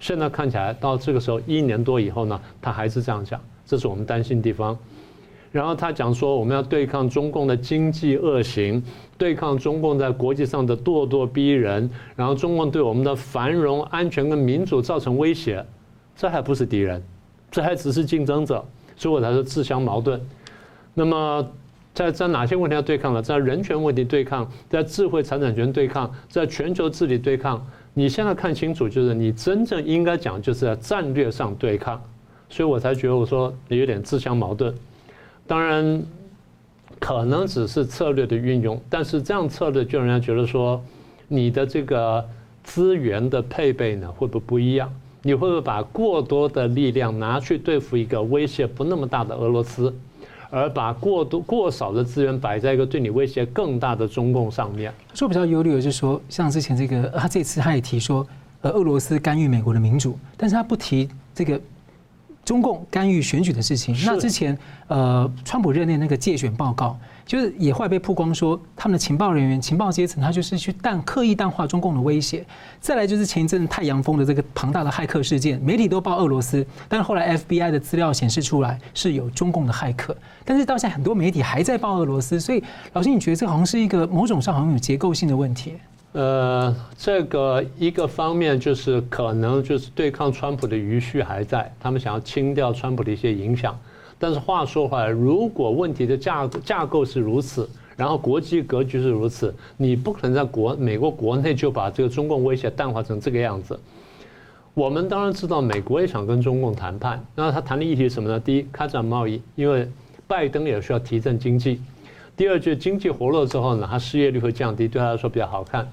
[0.00, 4.76] 现在看起来到这个时候一年多以后呢，他还是这样讲，这是我们担心的地方。
[5.52, 8.82] 然后他讲说我们要对抗中共的经济恶行，
[9.16, 15.64] 对抗中共在国际上的咄咄逼人，然后中共对我们的繁荣、安全跟民主造成威胁，
[16.16, 17.00] 这还不是敌人，
[17.50, 18.64] 这还只是竞争者。
[18.96, 20.20] 所以我才说自相矛盾。
[20.94, 21.46] 那么
[21.94, 23.22] 在在哪些问题要对抗呢？
[23.22, 27.64] 在人权问题对抗，在智慧财产权对抗，在全球治理对抗。
[27.94, 32.00] 你现在看清楚，就是你真正应该讲，就是在战略上对抗。
[32.48, 34.74] 所以我才觉得我说你有点自相矛盾。
[35.46, 36.02] 当然，
[36.98, 40.82] 可能只是策略的运用，但是这样策略就让人家觉得说，
[41.28, 42.26] 你的这个
[42.62, 44.90] 资源的配备呢，会不会不一样？
[45.22, 49.94] 你会不会把过多的力量拿去对付一个威胁不那么大的俄罗斯，
[50.50, 54.92] 而把过多过少的资源摆在一个对你威胁更大的中共上面？
[55.14, 58.26] 说比较忧虑的就是说，像之前这个， 他这次他也提说，
[58.62, 61.60] 呃，俄罗斯干预美国的民主，但是他不提这个。
[62.44, 64.58] 中共干预选举的事情，那之前
[64.88, 72.44] 呃，川普任内那个界选报告，就是也会被曝光说，他们的情报人员、情报阶层，他就是去淡刻意淡化中共的威胁。
[72.80, 85.74] 再来就是前一阵太阳风的这个庞大的骇客事件，媒体都报俄罗斯，但是后来 FBI 的资料显示出来是有中共的骇客，但是到现在很多媒体还在报俄罗斯，所以老师，你觉得这好像是一个某种上好像有结构性的问题？
[86.12, 93.74] 呃，这个一个方面就是可能就是对抗川普的余绪还在，他们想要清掉川普的一些影响。
[94.22, 103.76] 但是话说回来，如果问题的架架构是如此，然后国际格局是如此，你不可能在国美国国内就把这个中共威胁淡化成这个样子。
[104.74, 108.38] 我们当然知道，美国也想跟中共谈判，那他谈的议题是什么呢？
[108.38, 109.88] 第一，开展贸易，因为
[110.28, 111.78] 拜登也需要提振经济；
[112.36, 115.90] 第二，就是经济活络之后呢，他失业率会降低，对他来说比较好看。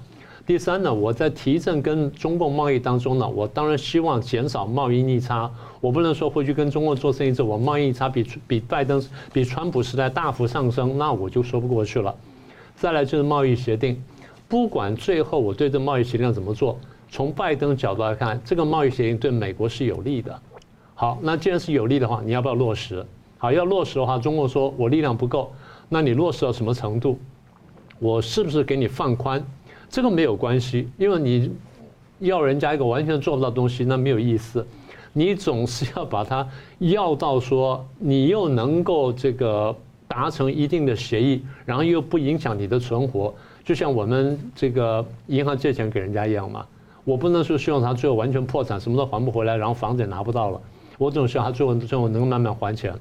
[0.50, 5.48] 第三呢，我在提振跟中共贸易当中呢，我当然希望减少贸易逆差。
[5.80, 9.00] 我不能说回去跟中国做生意之后，我贸易逆差比比拜登、
[9.32, 12.12] 比川普时代大幅上升，那我就说不过去了。
[12.74, 14.02] 再来就是贸易协定，
[14.48, 16.76] 不管最后我对这贸易协定怎么做，
[17.08, 20.36] 从拜登角度来看，这个贸易协定对美国是有利的。
[20.96, 23.06] 好，那既然是有利的话，你要不要落实？
[23.38, 25.52] 好，要落实的话，中国说我力量不够，
[25.88, 27.20] 那你落实到什么程度？
[28.00, 29.40] 我是不是给你放宽？
[29.90, 31.50] 这个没有关系，因为你
[32.20, 34.64] 要人家一个完全做不到东西，那没有意思。
[35.12, 36.46] 你总是要把它
[36.78, 39.76] 要到说，你又能够这个
[40.06, 43.34] 达成一定的协议，然后又不影响你的存活。
[43.64, 46.64] 就像我们这个银行借钱给人家一样嘛，
[47.02, 50.60] 我不能说希望他最后完全破产，什么都还不回来，然后房子也拿不到了。
[50.98, 52.94] 我总希望他最后最后能慢慢还钱。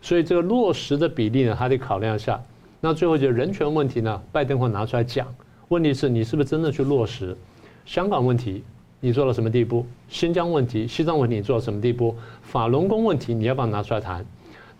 [0.00, 2.40] 所以这个落实的比例呢，还得考量一下。
[2.80, 5.26] 那最后就人权问题呢，拜登会拿出来讲。
[5.68, 7.36] 问题是你是不是真的去落实？
[7.84, 8.62] 香港问题
[9.00, 9.84] 你做到什么地步？
[10.08, 12.16] 新疆问题、西藏问题你做到什么地步？
[12.42, 14.24] 法轮功问题你要不要拿出来谈？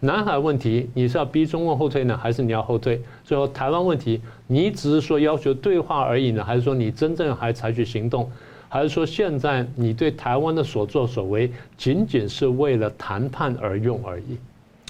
[0.00, 3.00] 南海问题你是要逼中共后退呢，还是你要后退？
[3.22, 8.30] 最后台湾问题你只是说要求对话而已呢，还是说你真正还采取行动？
[8.70, 14.38] 还是说现在你对台湾的所作所为仅仅是为了谈判而用而已？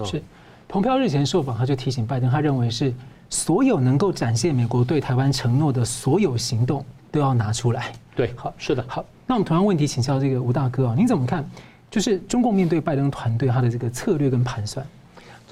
[0.05, 0.23] 是，
[0.69, 2.93] 蓬佩奥日前受访，他就提醒拜登，他认为是。
[3.31, 7.93] 所有能够展现美国对台湾承诺的所有行动都要拿出来。
[8.17, 9.05] 对，好，是的，好。
[9.27, 11.49] 那我们同样问题请教这个吴大哥啊，您怎么看？
[11.91, 14.87] 就是中共面对拜登团队他的这个策略跟盘算？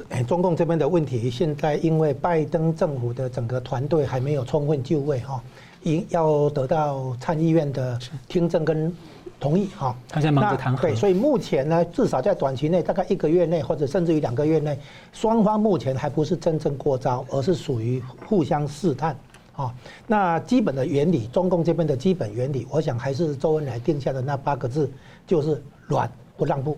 [0.09, 5.43] 哎，中共这边的问题，现在因为拜登政府的整个团队还没有充分就位哈，
[5.83, 8.95] 应要得到参议院的听证跟。
[9.39, 10.75] 同意哈，他在忙着谈。
[10.77, 14.79] 对，所以目前呢，至少在短期内，大概一个月内，或者甚至于两个月内，
[15.13, 19.17] 双方目前还不是真正过招，而是属于互相试探。
[19.55, 19.75] 啊，
[20.07, 24.91] 那基本的原理，中共这边的基本原理，我想还是周恩来定下的那八个字，
[25.27, 26.77] 就是软不让步，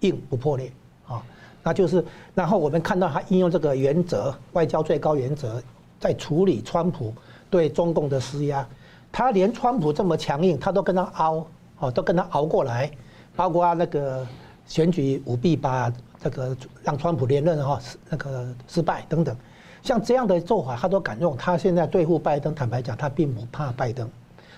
[0.00, 0.70] 硬不破裂。
[1.08, 1.20] 啊，
[1.62, 2.04] 那就是，
[2.34, 5.60] 然后我们看到他应用这个原则，外交最高原则，
[5.98, 7.12] 在处理川普
[7.50, 8.64] 对中共的施压，
[9.10, 11.44] 他连川普这么强硬，他都跟他拗。
[11.84, 12.90] 哦，都跟他熬过来，
[13.36, 14.26] 包括那个
[14.66, 15.92] 选举舞弊，把
[16.22, 19.36] 这个让川普连任哈，那个失败等等，
[19.82, 21.36] 像这样的做法，他都敢用。
[21.36, 24.08] 他现在对付拜登，坦白讲，他并不怕拜登，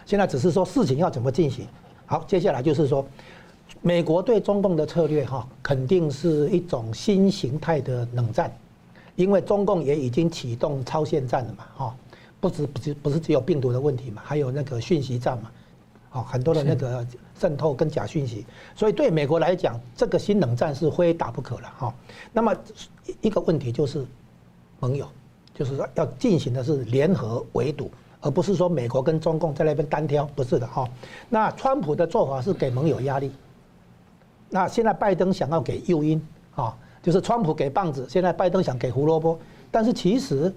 [0.04, 1.66] 现在只是说事情要怎么进行。
[2.06, 3.04] 好，接下来就是说，
[3.82, 8.54] 美国对中共的策略哈，肯定是一种新形态的冷战，
[9.16, 11.96] 因为中共也已经启动超限战了嘛，哈，
[12.38, 15.50] 不止不是不是只有病毒的问题嘛，还有那个讯息战嘛。
[16.16, 17.06] 哦，很多的那个
[17.38, 21.94] 渗透跟假讯息，所以对美国来讲，这个新冷战是非打不可了哈。
[22.32, 22.56] 那么
[23.20, 24.02] 一个问题就是
[24.80, 25.06] 盟友，
[25.54, 27.90] 就是说要进行的是联合围堵，
[28.22, 30.88] 而不是说美国跟中共在那边单挑，不是的哈。
[31.28, 33.30] 那川普的做法是给盟友压力，
[34.48, 39.38] 那现在拜登想要给诱因啊，就是川普给棒子，现在拜登想给胡萝卜，
[39.70, 40.50] 但是其实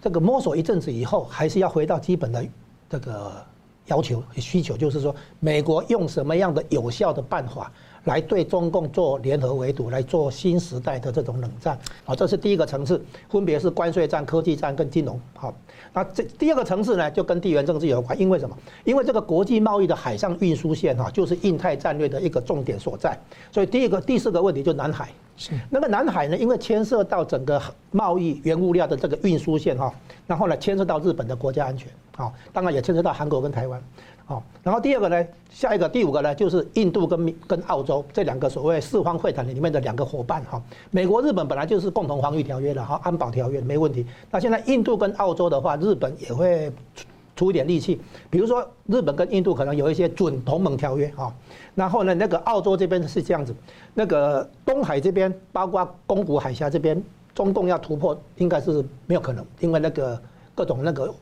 [0.00, 2.44] 这个摸索一阵子以后，还是要回到基本的
[2.90, 3.46] 这个。
[3.86, 7.70] 要求需求，就是说美国用什么样的有效的办法
[8.04, 11.78] 来对中共做联合围堵，来做新时代的这种冷战。
[12.04, 15.20] 好，这是第一个层次，分别是关税战、科技战跟金融。
[15.34, 15.52] 好，
[15.92, 18.18] 那这第二个层次呢，就跟地缘政治有关。
[18.20, 18.56] 因为什么？
[18.84, 23.18] 因为这个国际贸易的海上运输线哈，就是印太战略的一个重点所在。
[23.50, 25.08] 所以第一个、第四个问题就是南海。
[25.38, 27.60] 是那个南海呢，因为牵涉到整个
[27.90, 29.92] 贸易原物料的这个运输线哈，
[30.26, 33.80] 然后呢牵涉到日本的国家安全，好，当然也牵涉到韩国跟台湾，
[34.24, 40.60] 好，然后第二个呢，下一个第五个呢，就是印度跟跟澳洲这两个所谓四方会谈里面的两个伙伴哈，
[40.90, 46.72] 美国日本本来就是共同防御条约的哈，安保条约没问题，那现在印度跟澳洲的话，日本也会。
[47.36, 48.00] 出一点力气，
[48.30, 51.30] 比如说日本跟印度可能有一些准同盟条约啊，
[51.74, 53.54] 然后呢，那个澳洲这边是这样子，
[53.92, 56.98] 那个东海这边包括宫古海峡这边，
[57.34, 60.18] 中共要突破应该是没有可能，因为那个
[60.54, 61.14] 各种那个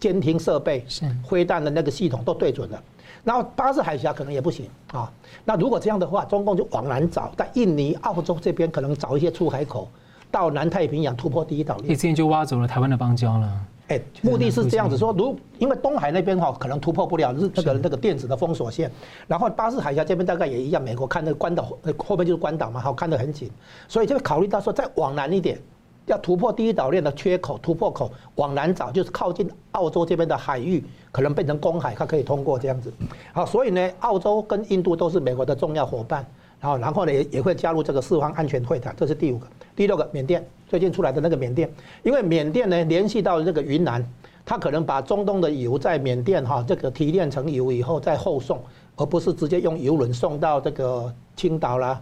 [0.00, 0.84] 监听设备、
[1.22, 2.82] 灰弹的那个系统都对准了，
[3.22, 5.12] 然后巴士海峡可能也不行啊。
[5.44, 9.86] 那如果这样的话，中共就往南找，在印尼、澳洲这边可能找一些出海口，
[10.30, 11.90] 到南太平洋突破第一岛链。
[11.90, 13.60] 你之前就挖走了台湾的邦交了。
[13.88, 18.88] 哎，目的是这样子说，如因为东海那边哈可能突破不了日那个那个电子的封锁线，
[19.26, 23.50] 然后巴士海峡这边大概也一样，美国看那个关岛后面就是关岛嘛，好看得很紧，
[23.88, 25.58] 所以就会考虑到说再往南一点，
[26.06, 32.92] 要突破第一岛链的缺口突破口，往南找就是靠近澳洲这边的海域，可能变成公海，它可以通过这样子。
[33.32, 36.26] 好，所以呢，澳洲跟印度都是美国的重要伙伴。
[36.60, 39.46] 然后，然后呢，也也会加入这个四方安全会谈，这是第五个。
[39.74, 41.72] 第六个，缅甸最近出来的那个缅甸，
[42.02, 44.04] 因为缅甸呢联系到这个云南，
[44.44, 48.60] 它可能把中东的油在缅甸哈这个提炼成油以后再后送，
[48.96, 51.98] 而不是直接用油轮送到这个青岛啦、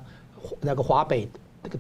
[0.61, 1.29] 那个华北
[1.63, 1.79] 这个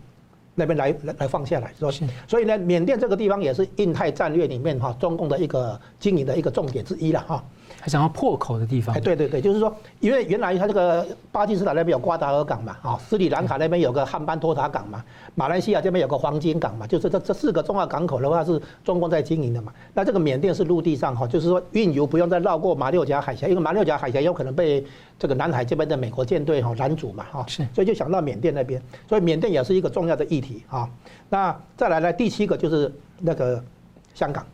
[0.58, 1.90] 那边来来来放下来，是吧？
[2.26, 7.44] 所以呢，缅甸这个地方也是印太战略里面哈中共的一个经营的一个重点之一了哈。
[7.88, 15.02] 还想要破口的地方，哎，对对对，就是说，因为原来他这个巴基斯坦那边有瓜达尔港嘛，啊，斯里兰卡那边有个汉班托塔港嘛，
[15.34, 19.72] 马来西亚这边有个黄金港嘛，就是这这四个重要港口的话是中共在经营的嘛。
[19.94, 24.84] 那这个缅甸是陆地上哈，就是说运油不用再绕过马六甲海峡，因为马六甲海峡有可能被
[25.18, 30.86] 这个南海这边的美国舰队哈拦阻嘛，哈，是，所以就想到缅甸那边，所以缅甸也是一个重要的议题啊。
[31.30, 33.64] 那再来呢，第七个就是那个
[34.12, 34.44] 香港，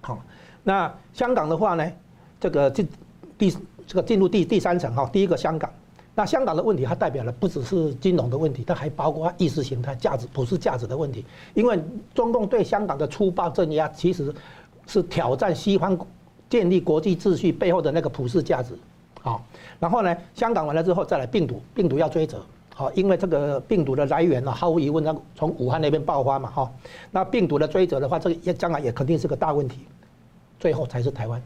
[0.00, 0.18] 好，
[0.64, 1.88] 那香港的话呢？
[2.40, 2.88] 这个进
[3.38, 3.50] 第
[3.86, 5.70] 这个进入第第三层哈，第一个香港，
[6.14, 11.24] 那香港的问题它代表了不只是金融的问题，它还包括意识形态、价值、普世价值的问题。
[11.54, 11.78] 因为
[12.14, 14.34] 中共对香港的粗暴镇压，其实
[14.86, 15.98] 是挑战西方
[16.48, 18.74] 建立国际秩序背后的那个普世价值。
[19.20, 19.44] 好，
[19.80, 22.40] 然后呢，香港完了之后再来病毒，病毒要追责。
[22.74, 26.70] 好，因为这个病毒的来源呢，毫无疑问，它从武汉那边爆发嘛，哈。
[27.10, 29.80] 那病毒的追责的话，这个也将来也肯定是个大问题。
[30.60, 31.42] 最后才是台湾。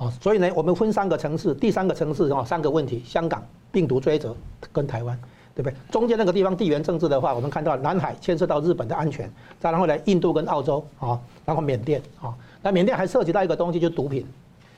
[0.00, 4.34] 哦，所以呢，我们分三个城市，第三个城市哦，三个问题：香港病毒追责
[4.72, 5.14] 跟台湾，
[5.54, 5.74] 对不对？
[5.90, 9.30] 中间那个地方地缘政治的话，我们看到南海牵涉到日本的安全，
[9.60, 14.26] 再然后呢，印度跟澳洲啊，然后缅甸啊，那缅甸还涉及到一个东西，就是毒品，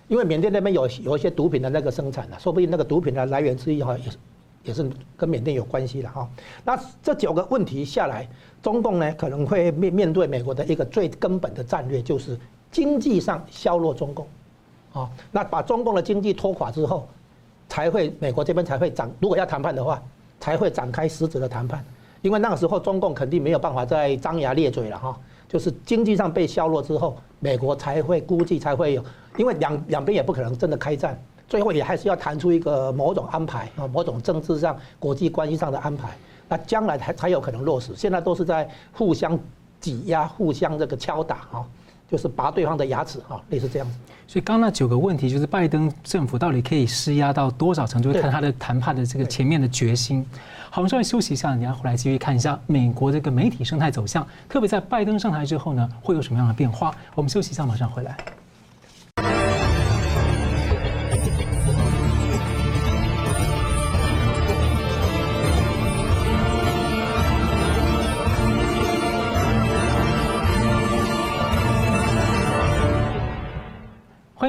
[0.09, 4.19] 因为缅甸那边有有一些毒品的那个生产呢，说不定那个毒品的来源之一哈，也是
[4.65, 6.29] 也是跟缅甸有关系的哈。
[6.65, 8.29] 那这九个问题下来，
[8.61, 12.37] 中共呢可能会面面对美国的一个最根本的战略，就是
[12.73, 14.27] 经济上削弱中共。
[14.93, 17.09] 啊，那把中共的经济拖垮之后，
[17.69, 20.03] 才会美国这边才会展，如果要谈判的话，
[20.39, 21.85] 才会展开实质的谈判。
[22.21, 25.19] 因为那个时候中共肯定没有办法再张牙咧嘴了哈，
[25.49, 29.05] 就是经济上被削弱之后，美国才会估计才会有，
[29.37, 36.17] 因为两两边也不可能真的开战，最后也还是要谈出一个某种安排啊，某种政治上、国际关系上的安排，
[36.49, 37.93] 那将来才才有可能落实。
[37.97, 39.37] 现在都是在互相
[39.81, 41.67] 挤压、互相这个敲打啊。
[42.13, 43.97] 就是拔对方的牙齿啊，类似这样子。
[44.29, 50.25] 所以刚刚那九个问题，就是拜登政府到底可以施压到多少程度，看他的谈判的这个前面的决心。
[50.69, 56.95] 好，我们稍微休息一下，你要回来继续看一下美国这个媒体生态走向，特别在拜登上台之后呢，会有什么样的变化？
[57.15, 59.42] 我们休息一下，马上回来。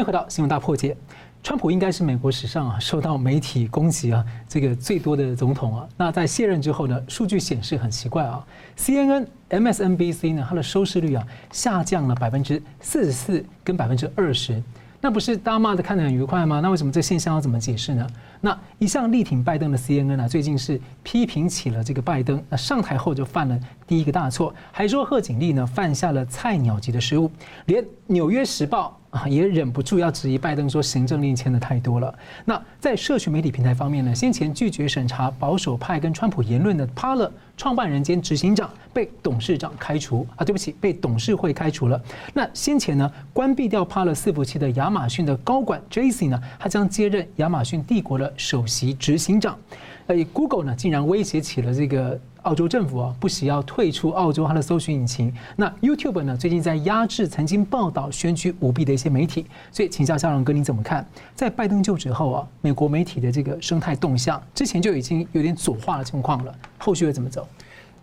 [0.04, 0.96] 迎回到新闻大破解。
[1.42, 5.88] 川普应该是美国史上啊受到媒体攻击啊这个最多的总统啊。
[5.98, 8.46] 那在卸任之后呢，数据显示很奇怪啊
[8.78, 14.62] ，CNN、MSNBC 呢，它的收视率啊下降了百分之四十四跟百分之二十。
[15.00, 16.60] 那不是大骂的看得很愉快吗？
[16.62, 18.08] 那为什么这现象要怎么解释呢？
[18.46, 22.44] 那一向力挺拜登的 CNN 呢，最近是批评起了这个拜登。
[22.50, 27.32] 那上台后就犯了第一个大错，还说贺锦丽呢犯下了菜鸟级的失误，
[27.68, 28.98] 连《纽约时报》。
[29.14, 32.12] 啊，也忍不住要质疑拜登说行政令签的太多了。
[32.46, 42.02] 那在社群媒体平台方面呢，先前拒绝审查保守派跟川普言论的 p a l e r 创办人兼执行长被董事长开除啊，对不起，被董事会开除了。
[42.34, 49.58] 那先前呢，关闭掉 p a l e r 伺服器的亚马逊的高管 Jassy 呢，他将接任亚马逊帝国的首席执行长。
[50.06, 52.20] 而 Google 呢，竟然威胁起了这个。
[52.44, 55.34] 澳洲政府啊，不惜要退出澳洲它的搜寻引擎。
[55.56, 59.46] 那 YouTube 呢，最近在压制曾经报道选举舞弊的一些媒体。
[59.72, 61.08] 所以，请教校长哥，你怎么看？
[61.34, 67.48] 在拜登就职后啊，美国媒体的这个生态动向，之前就已经有点左化的情况了，后续会怎么走？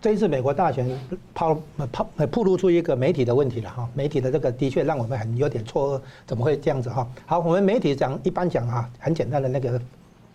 [0.00, 0.88] 这一次美国大选
[1.34, 1.60] 抛
[1.92, 7.06] 抛暴露出一个媒体的问题了哈，媒体的这个的确让我们很有点错愕，怎么会这样子哈？
[7.26, 9.78] 好，我们媒体讲一般讲啊，很简单的那个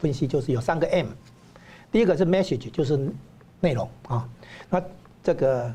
[0.05, 1.07] 分析就是有三个 M，
[1.91, 3.11] 第一个是 message，就是。
[3.61, 4.29] 内容啊，
[4.69, 4.83] 那
[5.23, 5.73] 这个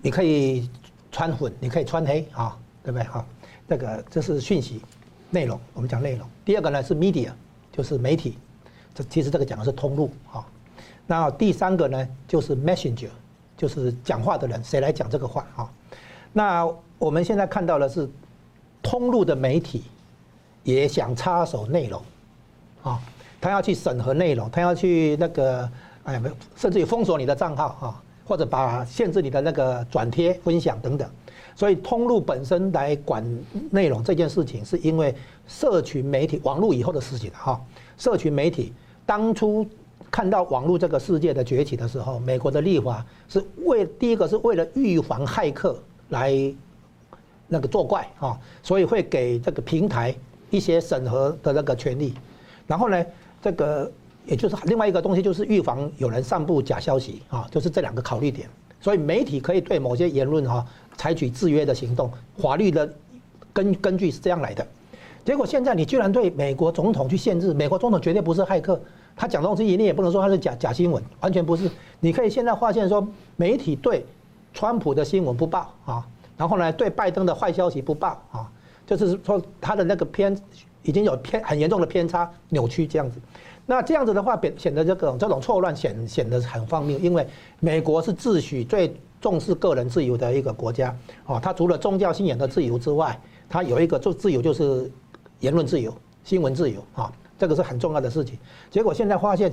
[0.00, 0.70] 你可以
[1.10, 3.04] 穿混，你可以穿黑啊，对不对？
[3.04, 3.26] 哈，
[3.68, 4.80] 这个这是讯息
[5.30, 6.28] 内容，我们讲内容。
[6.44, 7.32] 第二个呢是 media，
[7.72, 8.38] 就是媒体，
[8.94, 10.46] 这其实这个讲的是通路啊。
[11.04, 13.08] 那第三个呢就是 messenger，
[13.56, 15.72] 就是讲话的人，谁来讲这个话啊？
[16.32, 18.08] 那我们现在看到的是
[18.82, 19.84] 通路的媒体
[20.62, 22.00] 也想插手内容
[22.84, 23.02] 啊，
[23.40, 25.68] 他要去审核内容，他要去那个。
[26.06, 31.10] 哎，没有，甚至于封锁你的账号啊，或者把限制你的那个转贴、分享等等。
[31.56, 33.24] 所以，通路本身来管
[33.72, 35.12] 内容这件事情，是因为
[35.48, 37.60] 社群媒体、网络以后的事情哈。
[37.98, 38.72] 社群媒体
[39.04, 39.66] 当初
[40.12, 45.76] 看到网络这个世界的崛起的时候，美国的立法是为第一个是为了预防骇客
[46.10, 46.32] 来
[47.48, 50.14] 那个作怪啊，所以会给这个平台
[50.50, 52.14] 一些审核的那个权利。
[52.64, 53.04] 然后呢，
[53.46, 53.92] 这个。
[54.28, 58.48] 也就是另外一个东西，就是预防有人散布假消息啊，就是这两个考虑点。
[58.80, 60.66] 所以媒体可以对某些言论哈
[60.96, 62.92] 采取制约的行动，法律的
[63.52, 64.66] 根根据是这样来的。
[65.24, 68.80] 结果现在你居然对美国总统去限制，美国总统绝对不是骇客，
[69.14, 71.70] 他讲的东西你也不能说他是假假新闻，完全不是。
[72.00, 74.04] 你可以现在发现说，媒体对
[74.52, 76.04] 川普的新闻不报啊，
[76.36, 78.50] 然后呢对拜登的坏消息不报啊，
[78.84, 80.36] 就是说他的那个偏
[80.86, 83.20] 已经有偏很严重的偏差扭曲这样子。
[83.66, 87.26] 那这样子的话，显显得这个这种错乱显显得很荒谬，因为
[87.58, 94.88] 美国是自诩最重视个人自由的一个国家，哦，它除了宗教信仰的自由之外，它有一个就自由就是
[95.40, 98.38] 言论自由、新闻自由啊，这个是很重要的事情。
[98.70, 99.52] 结果现在发现，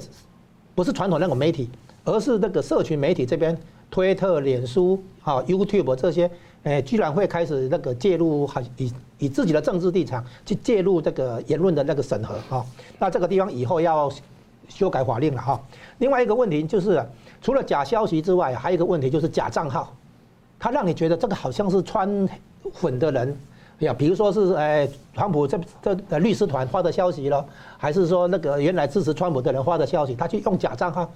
[0.75, 1.71] 不是传统那种媒体，
[2.05, 3.57] 而是那个社群媒体这边，
[3.89, 6.29] 推特、脸书、啊 YouTube 这些。
[6.63, 12.65] 哎，居然会开始那个介入，还以以自己的政治立场去介入这个言论的那个审核哈。
[12.97, 14.09] 那这个地方以后要
[14.69, 15.61] 修改法令了哈。
[15.97, 17.05] 另外一个问题就是，
[17.41, 19.93] 除了假消息之外，还有一个问题就是假账号，
[20.57, 22.29] 他让你觉得这个好像是穿
[22.71, 23.37] 粉的人，
[23.81, 27.45] 哎呀，比如说是哎，川普这这律师团发的消息了，
[27.77, 31.11] 还是说那个原来支持川普的人发的消息，他去用假账号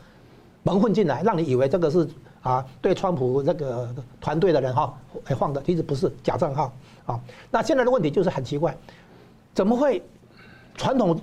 [0.63, 2.05] 蒙混进来，让你以为这个是。
[2.41, 4.93] 啊，对川普那个团队的人哈，
[5.25, 6.71] 哎放的其实不是假账号
[7.05, 7.19] 啊。
[7.51, 8.75] 那现在的问题就是很奇怪，
[9.53, 10.01] 怎么会
[10.75, 11.19] 传统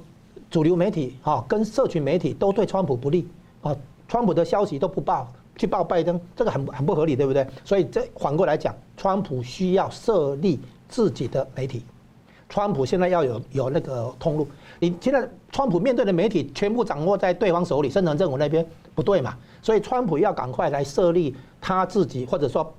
[0.50, 3.28] 主流媒体啊跟社群媒体都对川普不利
[3.62, 3.74] 啊？
[4.06, 7.46] 川普的消息都不报，去报拜登，这个很很不合理，对不对？
[7.64, 11.82] 所以这反过来讲，川普需要设立自己的媒体，
[12.48, 14.46] 川普现在要有有那个通路。
[14.84, 19.34] 你现在川普面对的媒体全部掌握在对方手里，深层政府那边不对嘛？
[19.62, 22.70] 所以川普要赶快来设立他自己，或者说，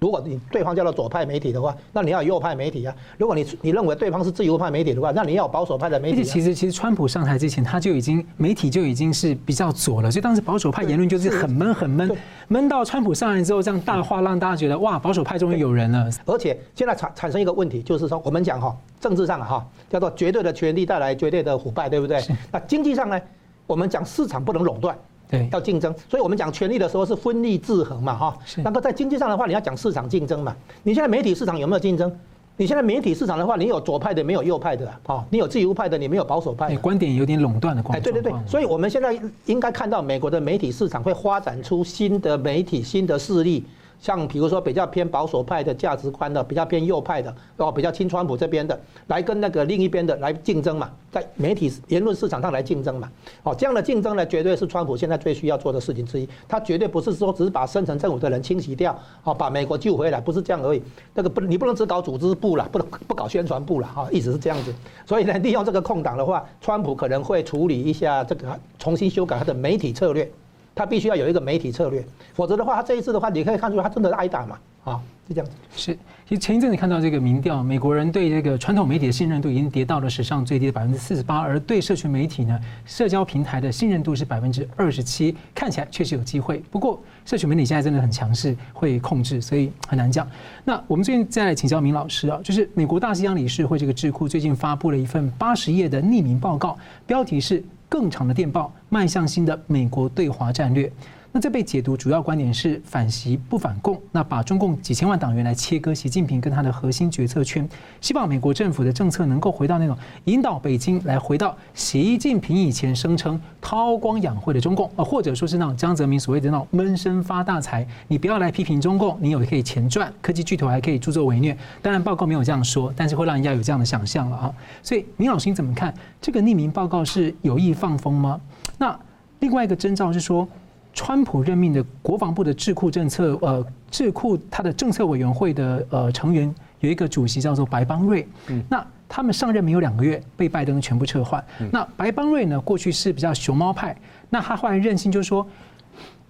[0.00, 2.94] 如果你对方叫做左派媒体的话，那你要右派媒体啊。
[3.18, 6.24] 如果你你认为对方是自由派媒体的话，那你要保守派的媒体。
[6.24, 12.10] 其实其实川普上台之前，他就已经媒体就已经是比较左了，所以当时保守派言论就是很闷很闷，
[12.48, 16.10] 闷到川普上来之后这样大话，让大家觉得哇，保守派终于有人了。
[16.24, 22.18] 而且现在产产生一个问题，就是说我们讲哈，政治上哈叫做绝对的权力带来绝对的腐败，对不对？
[22.50, 23.20] 那经济上呢，
[23.66, 24.96] 我们讲市场不能垄断。
[25.30, 28.38] 对，要竞争，所以我们讲权力的时候是分立制衡嘛，哈。
[28.64, 30.54] 那个在经济上的话，你要讲市场竞争嘛。
[30.82, 32.12] 你现在媒体市场有没有竞争？
[32.56, 35.24] 你现在媒体市场的话，你有左派的，没有右派的，哦。
[35.30, 36.76] 你有自由派的，你没有保守派的。
[36.78, 38.08] 观点有点垄断的关系。
[38.08, 43.64] 哎，对对对，所以我们现在应该看到美国的媒体市场会发展出新的媒体、新的势力。
[44.00, 48.78] 像比如说比较偏保守派的价值观的，比较偏右派的，哦，比较亲川普这边的，
[49.08, 53.10] 来跟那个另一边的来竞争嘛，在媒体言论市场上来竞争嘛，
[53.42, 56.28] 哦，这样的竞争呢，绝对是川普现在最需要做的事情之一。
[56.48, 60.82] 他绝对不是说只是把深层政府的人清洗掉，哦，把美国救回来，不是这样而已。
[61.14, 64.74] 那个不，你不能只搞组织部了，不能不搞宣传部了，哈，一直是这样子。
[65.04, 70.30] 所以呢，利用这个空档的话，川普可能会处理一下这个，重新修改他的媒体策略。
[70.74, 74.58] 他必须要有一个媒体策略，否则的话，他这一次的话，你可以看出他真的挨打嘛。
[74.82, 74.98] 啊，
[75.28, 75.52] 就这样子。
[75.76, 75.94] 是，
[76.26, 86.62] 其实前一阵子看到这个民调，美国人对这个传统媒体的信任度已经跌到了史上最低的百分之四十八，而对社群媒体呢，社交平台的信任度是百分之二十七，看起来确实有机会。
[86.70, 90.26] 不过，社群媒体现在真的很强势，会控制，所以很难讲。
[90.64, 100.90] 那我们最近再来请教明老师啊，就是美国大西洋理事会这个智库最近发布了一份八十页的匿名报告，标题是“更长的电报，迈向新的美国对华战略”。
[101.32, 107.68] 那这被解读主要观点是反习不反共，那把中共几千万党员来切割习近平跟他的核心决策圈，
[108.00, 121.56] 希望美国政府的政策能够回到那种引导北京来回到习近平以前声称韬光养晦的中共啊，或者说是那种江泽民所谓的那种闷声发大财，你不要来批评中共，你有可以钱赚，科技巨头还可以助纣为虐。
[121.80, 124.52] 当然报告没有这样说，但是会让人家有这样的想象了啊。
[124.82, 128.40] 所以明老师你怎么看这个匿名报告是有意放风吗？
[128.78, 128.98] 那
[129.38, 130.48] 另外一个征兆是说。
[130.92, 141.42] 川普任命的国防部的智库政策，呃，智库他的政策委员会的呃成员有一个主席叫做白邦瑞，嗯，那他们上任没有两个月，被拜登全部撤换。
[141.70, 143.96] 那白邦瑞呢，过去是比较熊猫派，
[144.28, 145.46] 那他后来任性就是说，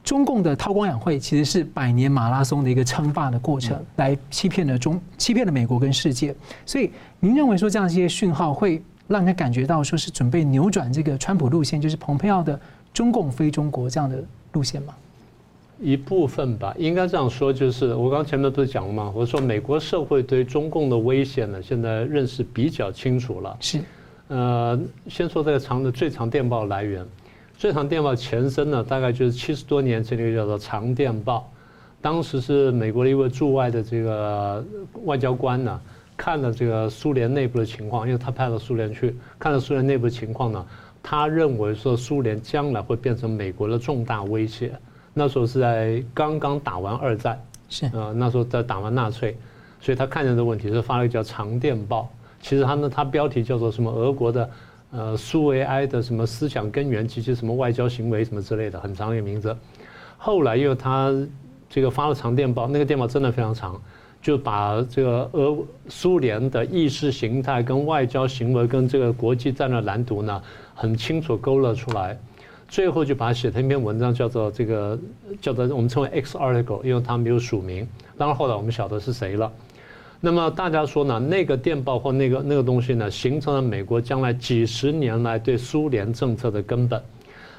[0.03, 6.35] 中共的韬光养晦其实是百年马拉松的一个称霸的过程，来欺骗了中，欺骗了美国跟世界。
[6.65, 12.59] 所以您认为说这样一些讯号会让人感觉到说是准备扭转这个川普路线，就是蓬佩奥的
[12.95, 14.23] 中共非中国这样的。
[14.53, 14.95] 路线吗？
[15.83, 19.11] 一部分吧，应该这样说，就是我刚前面不是讲了吗？
[19.17, 23.57] 我说美国社会对中共的威胁呢，现在认识比较清楚了。
[23.61, 23.81] 是，
[24.29, 24.79] 呃，
[25.09, 27.03] 先说这个长的最长电报来源，
[27.57, 31.51] 最长电报前身呢，大概就是七十多年前那个叫做长电报，
[32.03, 34.63] 当时是美国的一位驻外的这个
[35.05, 35.81] 外交官呢，
[36.15, 40.67] 看了这个苏联内部的情况，因为他派到苏联去看了苏联内部的情况呢。
[41.11, 44.73] 他认为说苏联将来会变成美国的重大威胁。
[45.13, 47.37] 那时候是在刚刚打完二战，
[47.69, 49.37] 是啊，那时候在打完纳粹，
[49.81, 52.09] 所以他看见这个问题，是发了一个叫长电报。
[52.41, 53.91] 其实他呢，他标题叫做什么？
[53.91, 54.51] 俄国的
[54.93, 59.57] 呃苏维埃的什么思想根源及其什么外交行为什么之类的，很长一个名字。
[60.17, 61.13] 后来因为他
[61.69, 63.83] 这个发了长电报，那个电报真的非常长。
[64.23, 65.57] 就把这个俄
[65.89, 70.43] 苏联的意识形态跟外交行为跟这个国际战略蓝图呢，
[70.75, 72.19] 很清楚勾勒出来。
[72.69, 74.97] 最后就把它写成一篇文章，叫做这个
[75.41, 77.89] 叫做我们称为 X article，因为他没有署名。
[78.17, 79.51] 当然后来我们晓得是谁了。
[80.21, 87.03] 那么大家说呢，那个电报或那个那个东西呢，形成了美国将来几十年来对苏联政策的根本。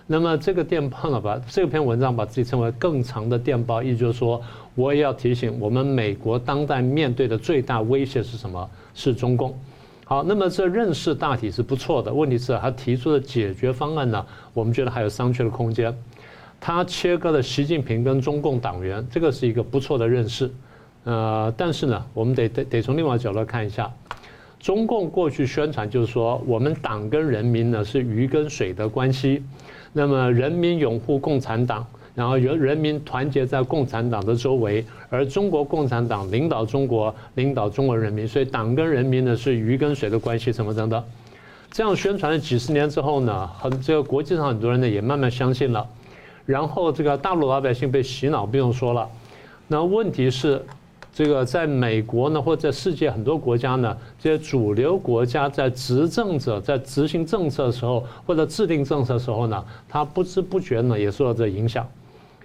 [0.08, 4.41] 那么这个电报呢，把这篇文章把自己称为更长的电报，意思就是说，
[4.76, 8.70] 我也要提醒我们美国当代面对的最大威胁是什么？
[8.93, 9.58] 是中共。
[10.04, 15.95] 好，那么这认识大体是不错的，问题是他提出的解决方案呢，我们觉得还有商榷的空间。
[16.60, 20.52] 他切割了习近平跟中共党员，这个是一个不错的认识。
[21.06, 23.89] 呃，但是呢，我们得得得从另外角度看一下，
[24.60, 29.41] 中共过去宣传就是说，我们党跟人民呢是鱼跟水的关系。
[29.94, 31.86] 那么人民拥护共产党，
[32.16, 41.04] 然后由人民团结在共产党的周围，而中国共产党领导中国，领导中国人民，所以党跟人民呢是鱼跟水的关系，什么等等。
[41.72, 45.88] 这样宣传了几十年之后呢，很这个国际上很多人呢也慢慢相信了，
[46.46, 49.08] 然后这个大陆老百姓被洗脑不用说了，
[49.68, 50.64] 那问题是。
[51.14, 61.86] 这个在美国呢，或者在世界很多国家呢，这些主流国家在执政者在执行政策的时候，或者制定政策的时候呢，他不知不觉呢也受到这影响。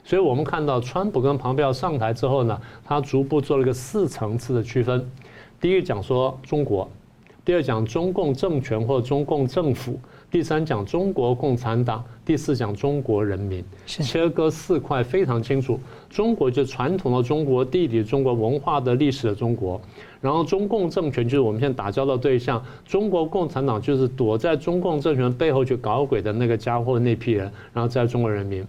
[0.05, 5.09] 所以我们看到川普跟庞佩奥上台之后呢，他逐步做了一个四层次的区分。
[5.61, 6.89] 第一讲说中国，
[7.45, 9.99] 第二讲中共政权或中共政府。
[10.29, 15.79] 第三讲中国共产党，第四讲中国人民，切割四块非常清楚。
[16.11, 19.81] 中国就传统的中国地理、中国文化的历史的中国，
[20.21, 28.67] 然后中共政权就是我们现在打交道对象，中国共产党就是躲在中共政权背后去搞鬼的那个家伙那批人，然后在中国人民。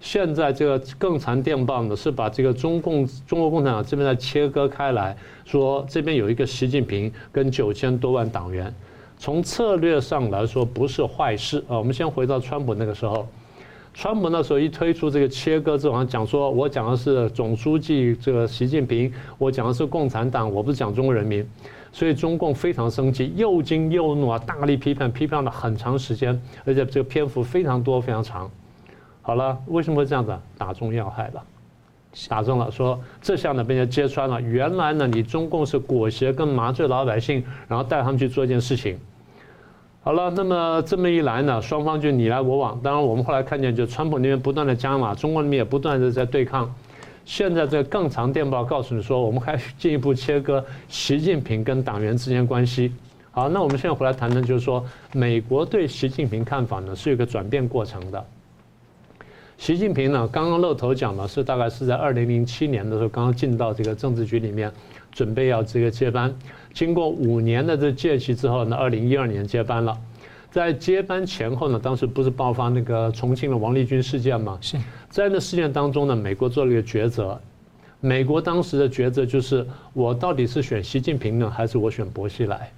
[0.00, 8.72] 现在这个更长电棒的，是把这个中共中国共产党这边再切割开来，说这边有一个习近平跟九千多万党员。
[9.20, 11.76] 从策略上来说不是坏事啊。
[11.76, 13.28] 我们先回到川普那个时候，
[13.92, 21.46] 川普那时候一推出这个切割之后，讲说我讲的是总书记这个习近平，我讲的是共产党，我不是讲中国人民，
[21.92, 28.50] 所以中共非常生气，又惊又怒啊，大力批判，批判了很长时间，而且这个篇幅非常多非常长。
[29.20, 30.34] 好了，为什么会这样子？
[30.56, 31.44] 打中要害了，
[32.26, 38.98] 打中了，说这下呢被人揭穿了，原来呢你中共是裹挟跟麻醉老百姓，然后带他们去做一件事情。
[40.02, 42.80] 好了，那么这么一来呢，双方就你来我往。
[42.82, 46.74] 当然，我们后来看见，就川普那边不断的加码，中国那边也不断的在对抗。
[47.26, 52.90] 现在这个更长电报告诉你说，我们还进一步切割习近平跟党员之间关系。
[53.30, 54.82] 好，那我们现在回来谈谈，就是说
[55.12, 58.24] 美国对习近平看法呢是有个转变过程的。
[59.58, 64.72] 习近平呢，刚刚露头讲呢，是大概是在二零零七年的时候，刚刚进到这个政治局里面，
[65.12, 66.34] 准备要这个接班。
[66.72, 69.96] 经过五年的这届期之后呢，二零一二年接班了。
[70.50, 74.58] 在接班前后呢，当时不是爆发那个重庆的王立军事件吗？
[74.60, 74.76] 是
[75.08, 77.40] 在那事件当中呢，美国做了一个抉择。
[78.00, 82.72] 美国当时的抉择就是，我到底是选习近平呢，还是我选薄熙来？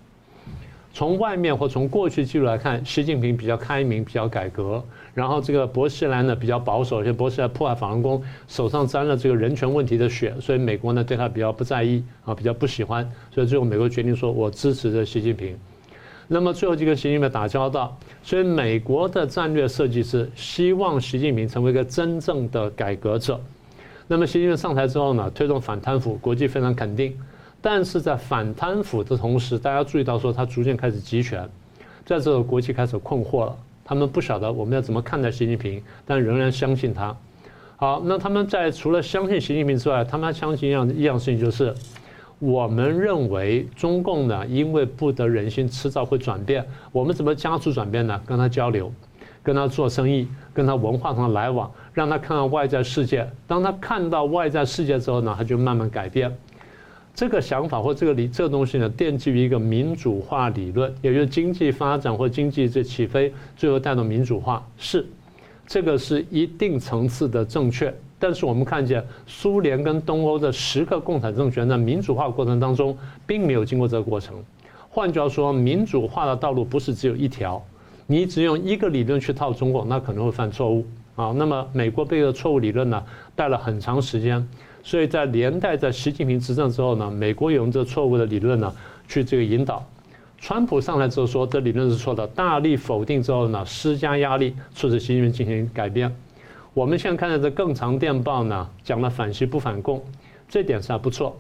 [0.92, 4.84] 从外面或从过去记录来看，习近平比较开明，比较改革。
[5.14, 13.10] 然后这个薄熙来呢比较保守，而且薄熙来破坏法轮功，手上沾了这个人权问题的血，所以美国呢对他比较不在意啊，比较不喜欢。
[13.30, 15.56] 所以最后美国决定说，我支持着习近平。
[16.28, 23.38] 那么最后就跟习近平打交道，所以美国的战略设计是希望习近平成为一个真正的改革者。
[24.08, 27.14] 那么习近平上台之后呢，推动反贪腐，国际非常肯定。
[27.60, 31.48] 但是在反贪腐的同时，大家注意到说他逐渐开始集权，
[32.04, 37.16] 在这个国际开始困惑了，他们不晓得我们要怎么看待习近平，但仍然相信他。
[37.76, 41.74] 好，那他们在除了相信习近平之外，他们还相信一样一样事情就是。
[42.38, 46.66] 我们认为中共呢，因为不得人心，迟早会转变。
[46.90, 48.20] 我们怎么加速转变呢？
[48.26, 48.92] 跟他交流，
[49.44, 53.24] 跟他做生意，跟他文化上的来往，让他看到外在世界。
[53.46, 56.36] 当他看到外在世界之后呢，他就慢慢改变。
[57.14, 64.66] 这个想法或这个理这个东西呢，奠基于一个民主化理论，也就是经济发展或经济这起飞，最后带动民主化。
[64.78, 65.06] 是，
[65.66, 67.94] 这个是一定层次的正确。
[68.18, 72.96] 但是我们看见苏联跟东欧的十个共产政权在民主化过程当中，
[73.26, 74.36] 并没有经过这个过程。
[74.88, 77.62] 换句话说，民主化的道路不是只有一条，
[78.06, 80.86] 你只用一个理论去套中国，那可能会犯错误
[81.16, 81.34] 啊。
[81.36, 83.02] 那么美国被这个错误理论呢
[83.34, 84.46] 带了很长时间，
[84.82, 88.74] 所以在连带在习近平执政之后呢，美国也用这错误的理论呢
[89.08, 89.84] 去这个引导。
[90.38, 96.12] 川普上来之后说这理论是错的，大力否定之后呢，施加压力促使习近平进行改变。
[96.74, 100.02] 我们现在看到这更长电报呢，讲了反西不反共，
[100.48, 101.36] 这点是还不错。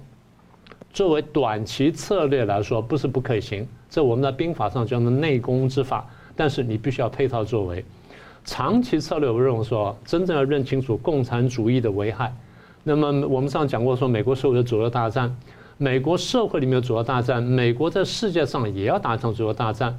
[0.92, 6.06] 作为短期策略来说，不是不可行，这我们在兵法上叫做内功之法。
[6.36, 7.84] 但是你必须要配套作为。
[8.44, 12.32] 长期策略，我认为说，真正要认清楚共产主义的危害。
[12.84, 15.34] 那么我们上讲过说，美国社会的左右大战，
[15.78, 19.96] 美国社会里面有左右大战，美国在世界上也要打一场左右大战。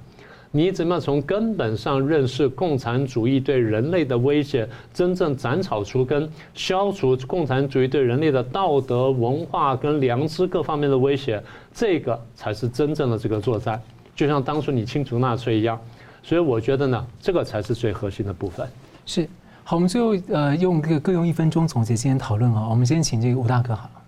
[0.55, 11.41] 你怎么从根本上认识共产主义对人类的威胁，真正斩草除根，消除共产主义对人类的道德、文化跟良知各方面的威胁，
[11.73, 13.81] 这个才是真正的这个作战。
[14.15, 15.79] 就像当初你清除纳粹一样，
[16.21, 18.67] 所以我觉得呢，这个才是最核心的部分。
[19.07, 19.27] 是，
[19.65, 22.67] 好，我们最后呃用个各用一分钟总结今天讨论啊。
[22.67, 24.01] 我们先请这个吴大哥好了。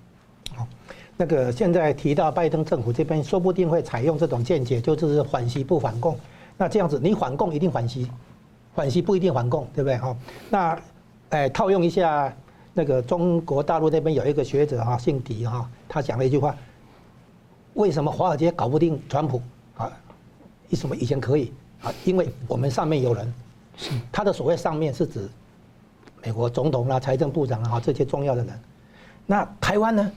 [0.53, 0.67] 好，
[1.15, 6.19] 那个现在提到拜登政府这边说不定会采用这种见解，就是反习不反共。
[6.57, 8.11] 那这样子，你反共一定反息，
[8.73, 9.97] 反息不一定反共，对不对？
[9.97, 10.17] 哈，
[10.49, 10.79] 那，
[11.29, 12.33] 哎，套用一下
[12.73, 16.53] 那个中国大陆那边有一个学者哈，姓狄哈，他讲了一句话：
[17.75, 19.41] 为什么华尔街搞不定川普
[19.77, 19.89] 啊？
[20.69, 21.93] 为什么以前可以啊？
[22.03, 23.33] 因为我们上面有人，
[24.11, 25.29] 他的所谓上面是指
[26.25, 28.59] 美国总统啦、财政部长啊这些重要的人。
[29.27, 30.11] 那台湾呢？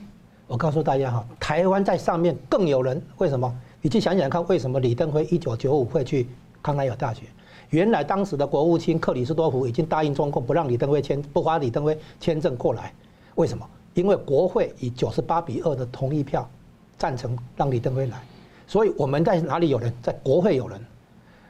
[0.47, 3.55] 我告诉大家哈，台湾在上面更有人，为什么？
[3.79, 6.27] 你去想想看，为什么李登辉一九九五会去
[6.63, 7.25] 康奈尔大学？
[7.69, 12.91] 原来当时的国务卿克里斯多夫已经答应中共不让李登辉签，不发李登辉签证过来。
[13.35, 13.63] 为什么？
[13.93, 16.49] 因为国会以九十八比二的同意票
[16.97, 18.19] 赞成让李登辉来。
[18.65, 19.93] 所以我们在哪里有人？
[20.01, 20.83] 在国会有人。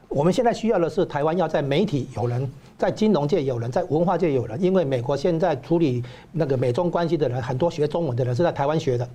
[0.09, 4.59] 我们现在需要的是台湾要在媒体有人，在金融界有人，在文化界有人。
[4.59, 6.01] 因为美国现在处理
[6.31, 9.07] 那个美中关系的人，很多学中文的人是在台湾学的。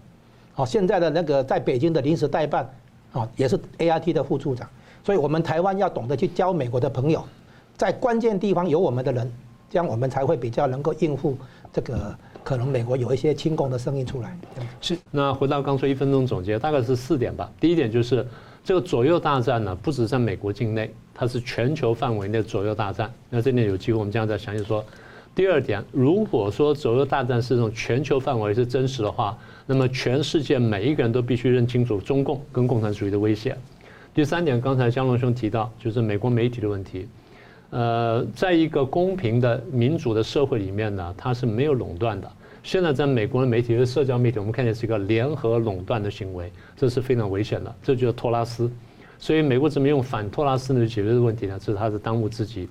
[0.53, 2.71] 好，现在的那个在北京的临时代办。
[3.15, 4.69] 啊，也是 AIT 的副处长，
[5.05, 7.25] 所以我们台湾要懂得去交美国的朋友，
[7.77, 9.33] 在关键地方有我们的人，
[9.71, 11.39] 这样我们才会比较能够应付
[11.73, 12.12] 这个
[12.43, 14.37] 可能美国有一些亲共的声音出来。
[14.81, 14.99] 是。
[15.12, 17.49] 那回到刚说一分钟总结，大概是四点吧。
[17.61, 18.27] 第一点就是
[18.65, 23.12] 这个左右大战呢，不止在美国境内，它是全球范围内左右大战。
[23.29, 24.83] 那这点有机会我们这样再详细说。
[25.35, 29.39] 第二点，如果说左右大战是这种全球范围是真实的话。
[29.67, 33.57] 那么全世界每一个人都必须认清楚中共跟共产主义的威胁。
[34.12, 37.09] 第三点，刚才江龙兄提到，就是美国媒体的问题。
[37.71, 42.31] 呃，在一个公平的民主的社会里面呢，它是没有垄断的。
[42.65, 47.75] 现在在美国的媒体和社交媒体，我们看见是一个联合垄断的行为，这是非常危险的。
[47.83, 48.71] 这就是托拉斯。
[49.19, 51.59] 所以美国怎么用反托拉斯呢解决这个问题呢？
[51.61, 52.67] 这是他的当务之急。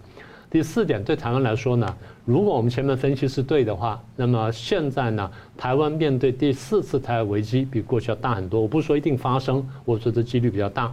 [0.50, 8.60] 第四点，对台湾来说呢，如果我们前面分析是对的话，那么现在呢，台湾面对第四次台海危机比过去要大很多。
[8.60, 10.92] 我不是说一定发生，我说这几率比较大。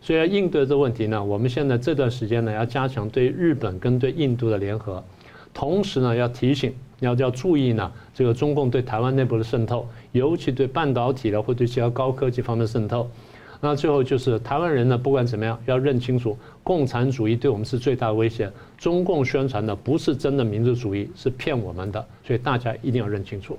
[0.00, 5.04] 所以要应对这个问题呢，我们现在这段时间呢，要加强对日本跟对印度的联合，
[5.52, 13.08] 同时呢，要提醒要要注意呢，这个中共对台湾内部的渗透，尤其对半导体的或对其他高科技方面渗透。
[13.60, 18.48] 那最后就是台湾人呢，不管怎么样，要认清楚，共产主义对我们是最大的威胁。
[18.76, 23.58] 中共宣传的不是真的民族主义，是骗我们的，所以大家一定要认清楚。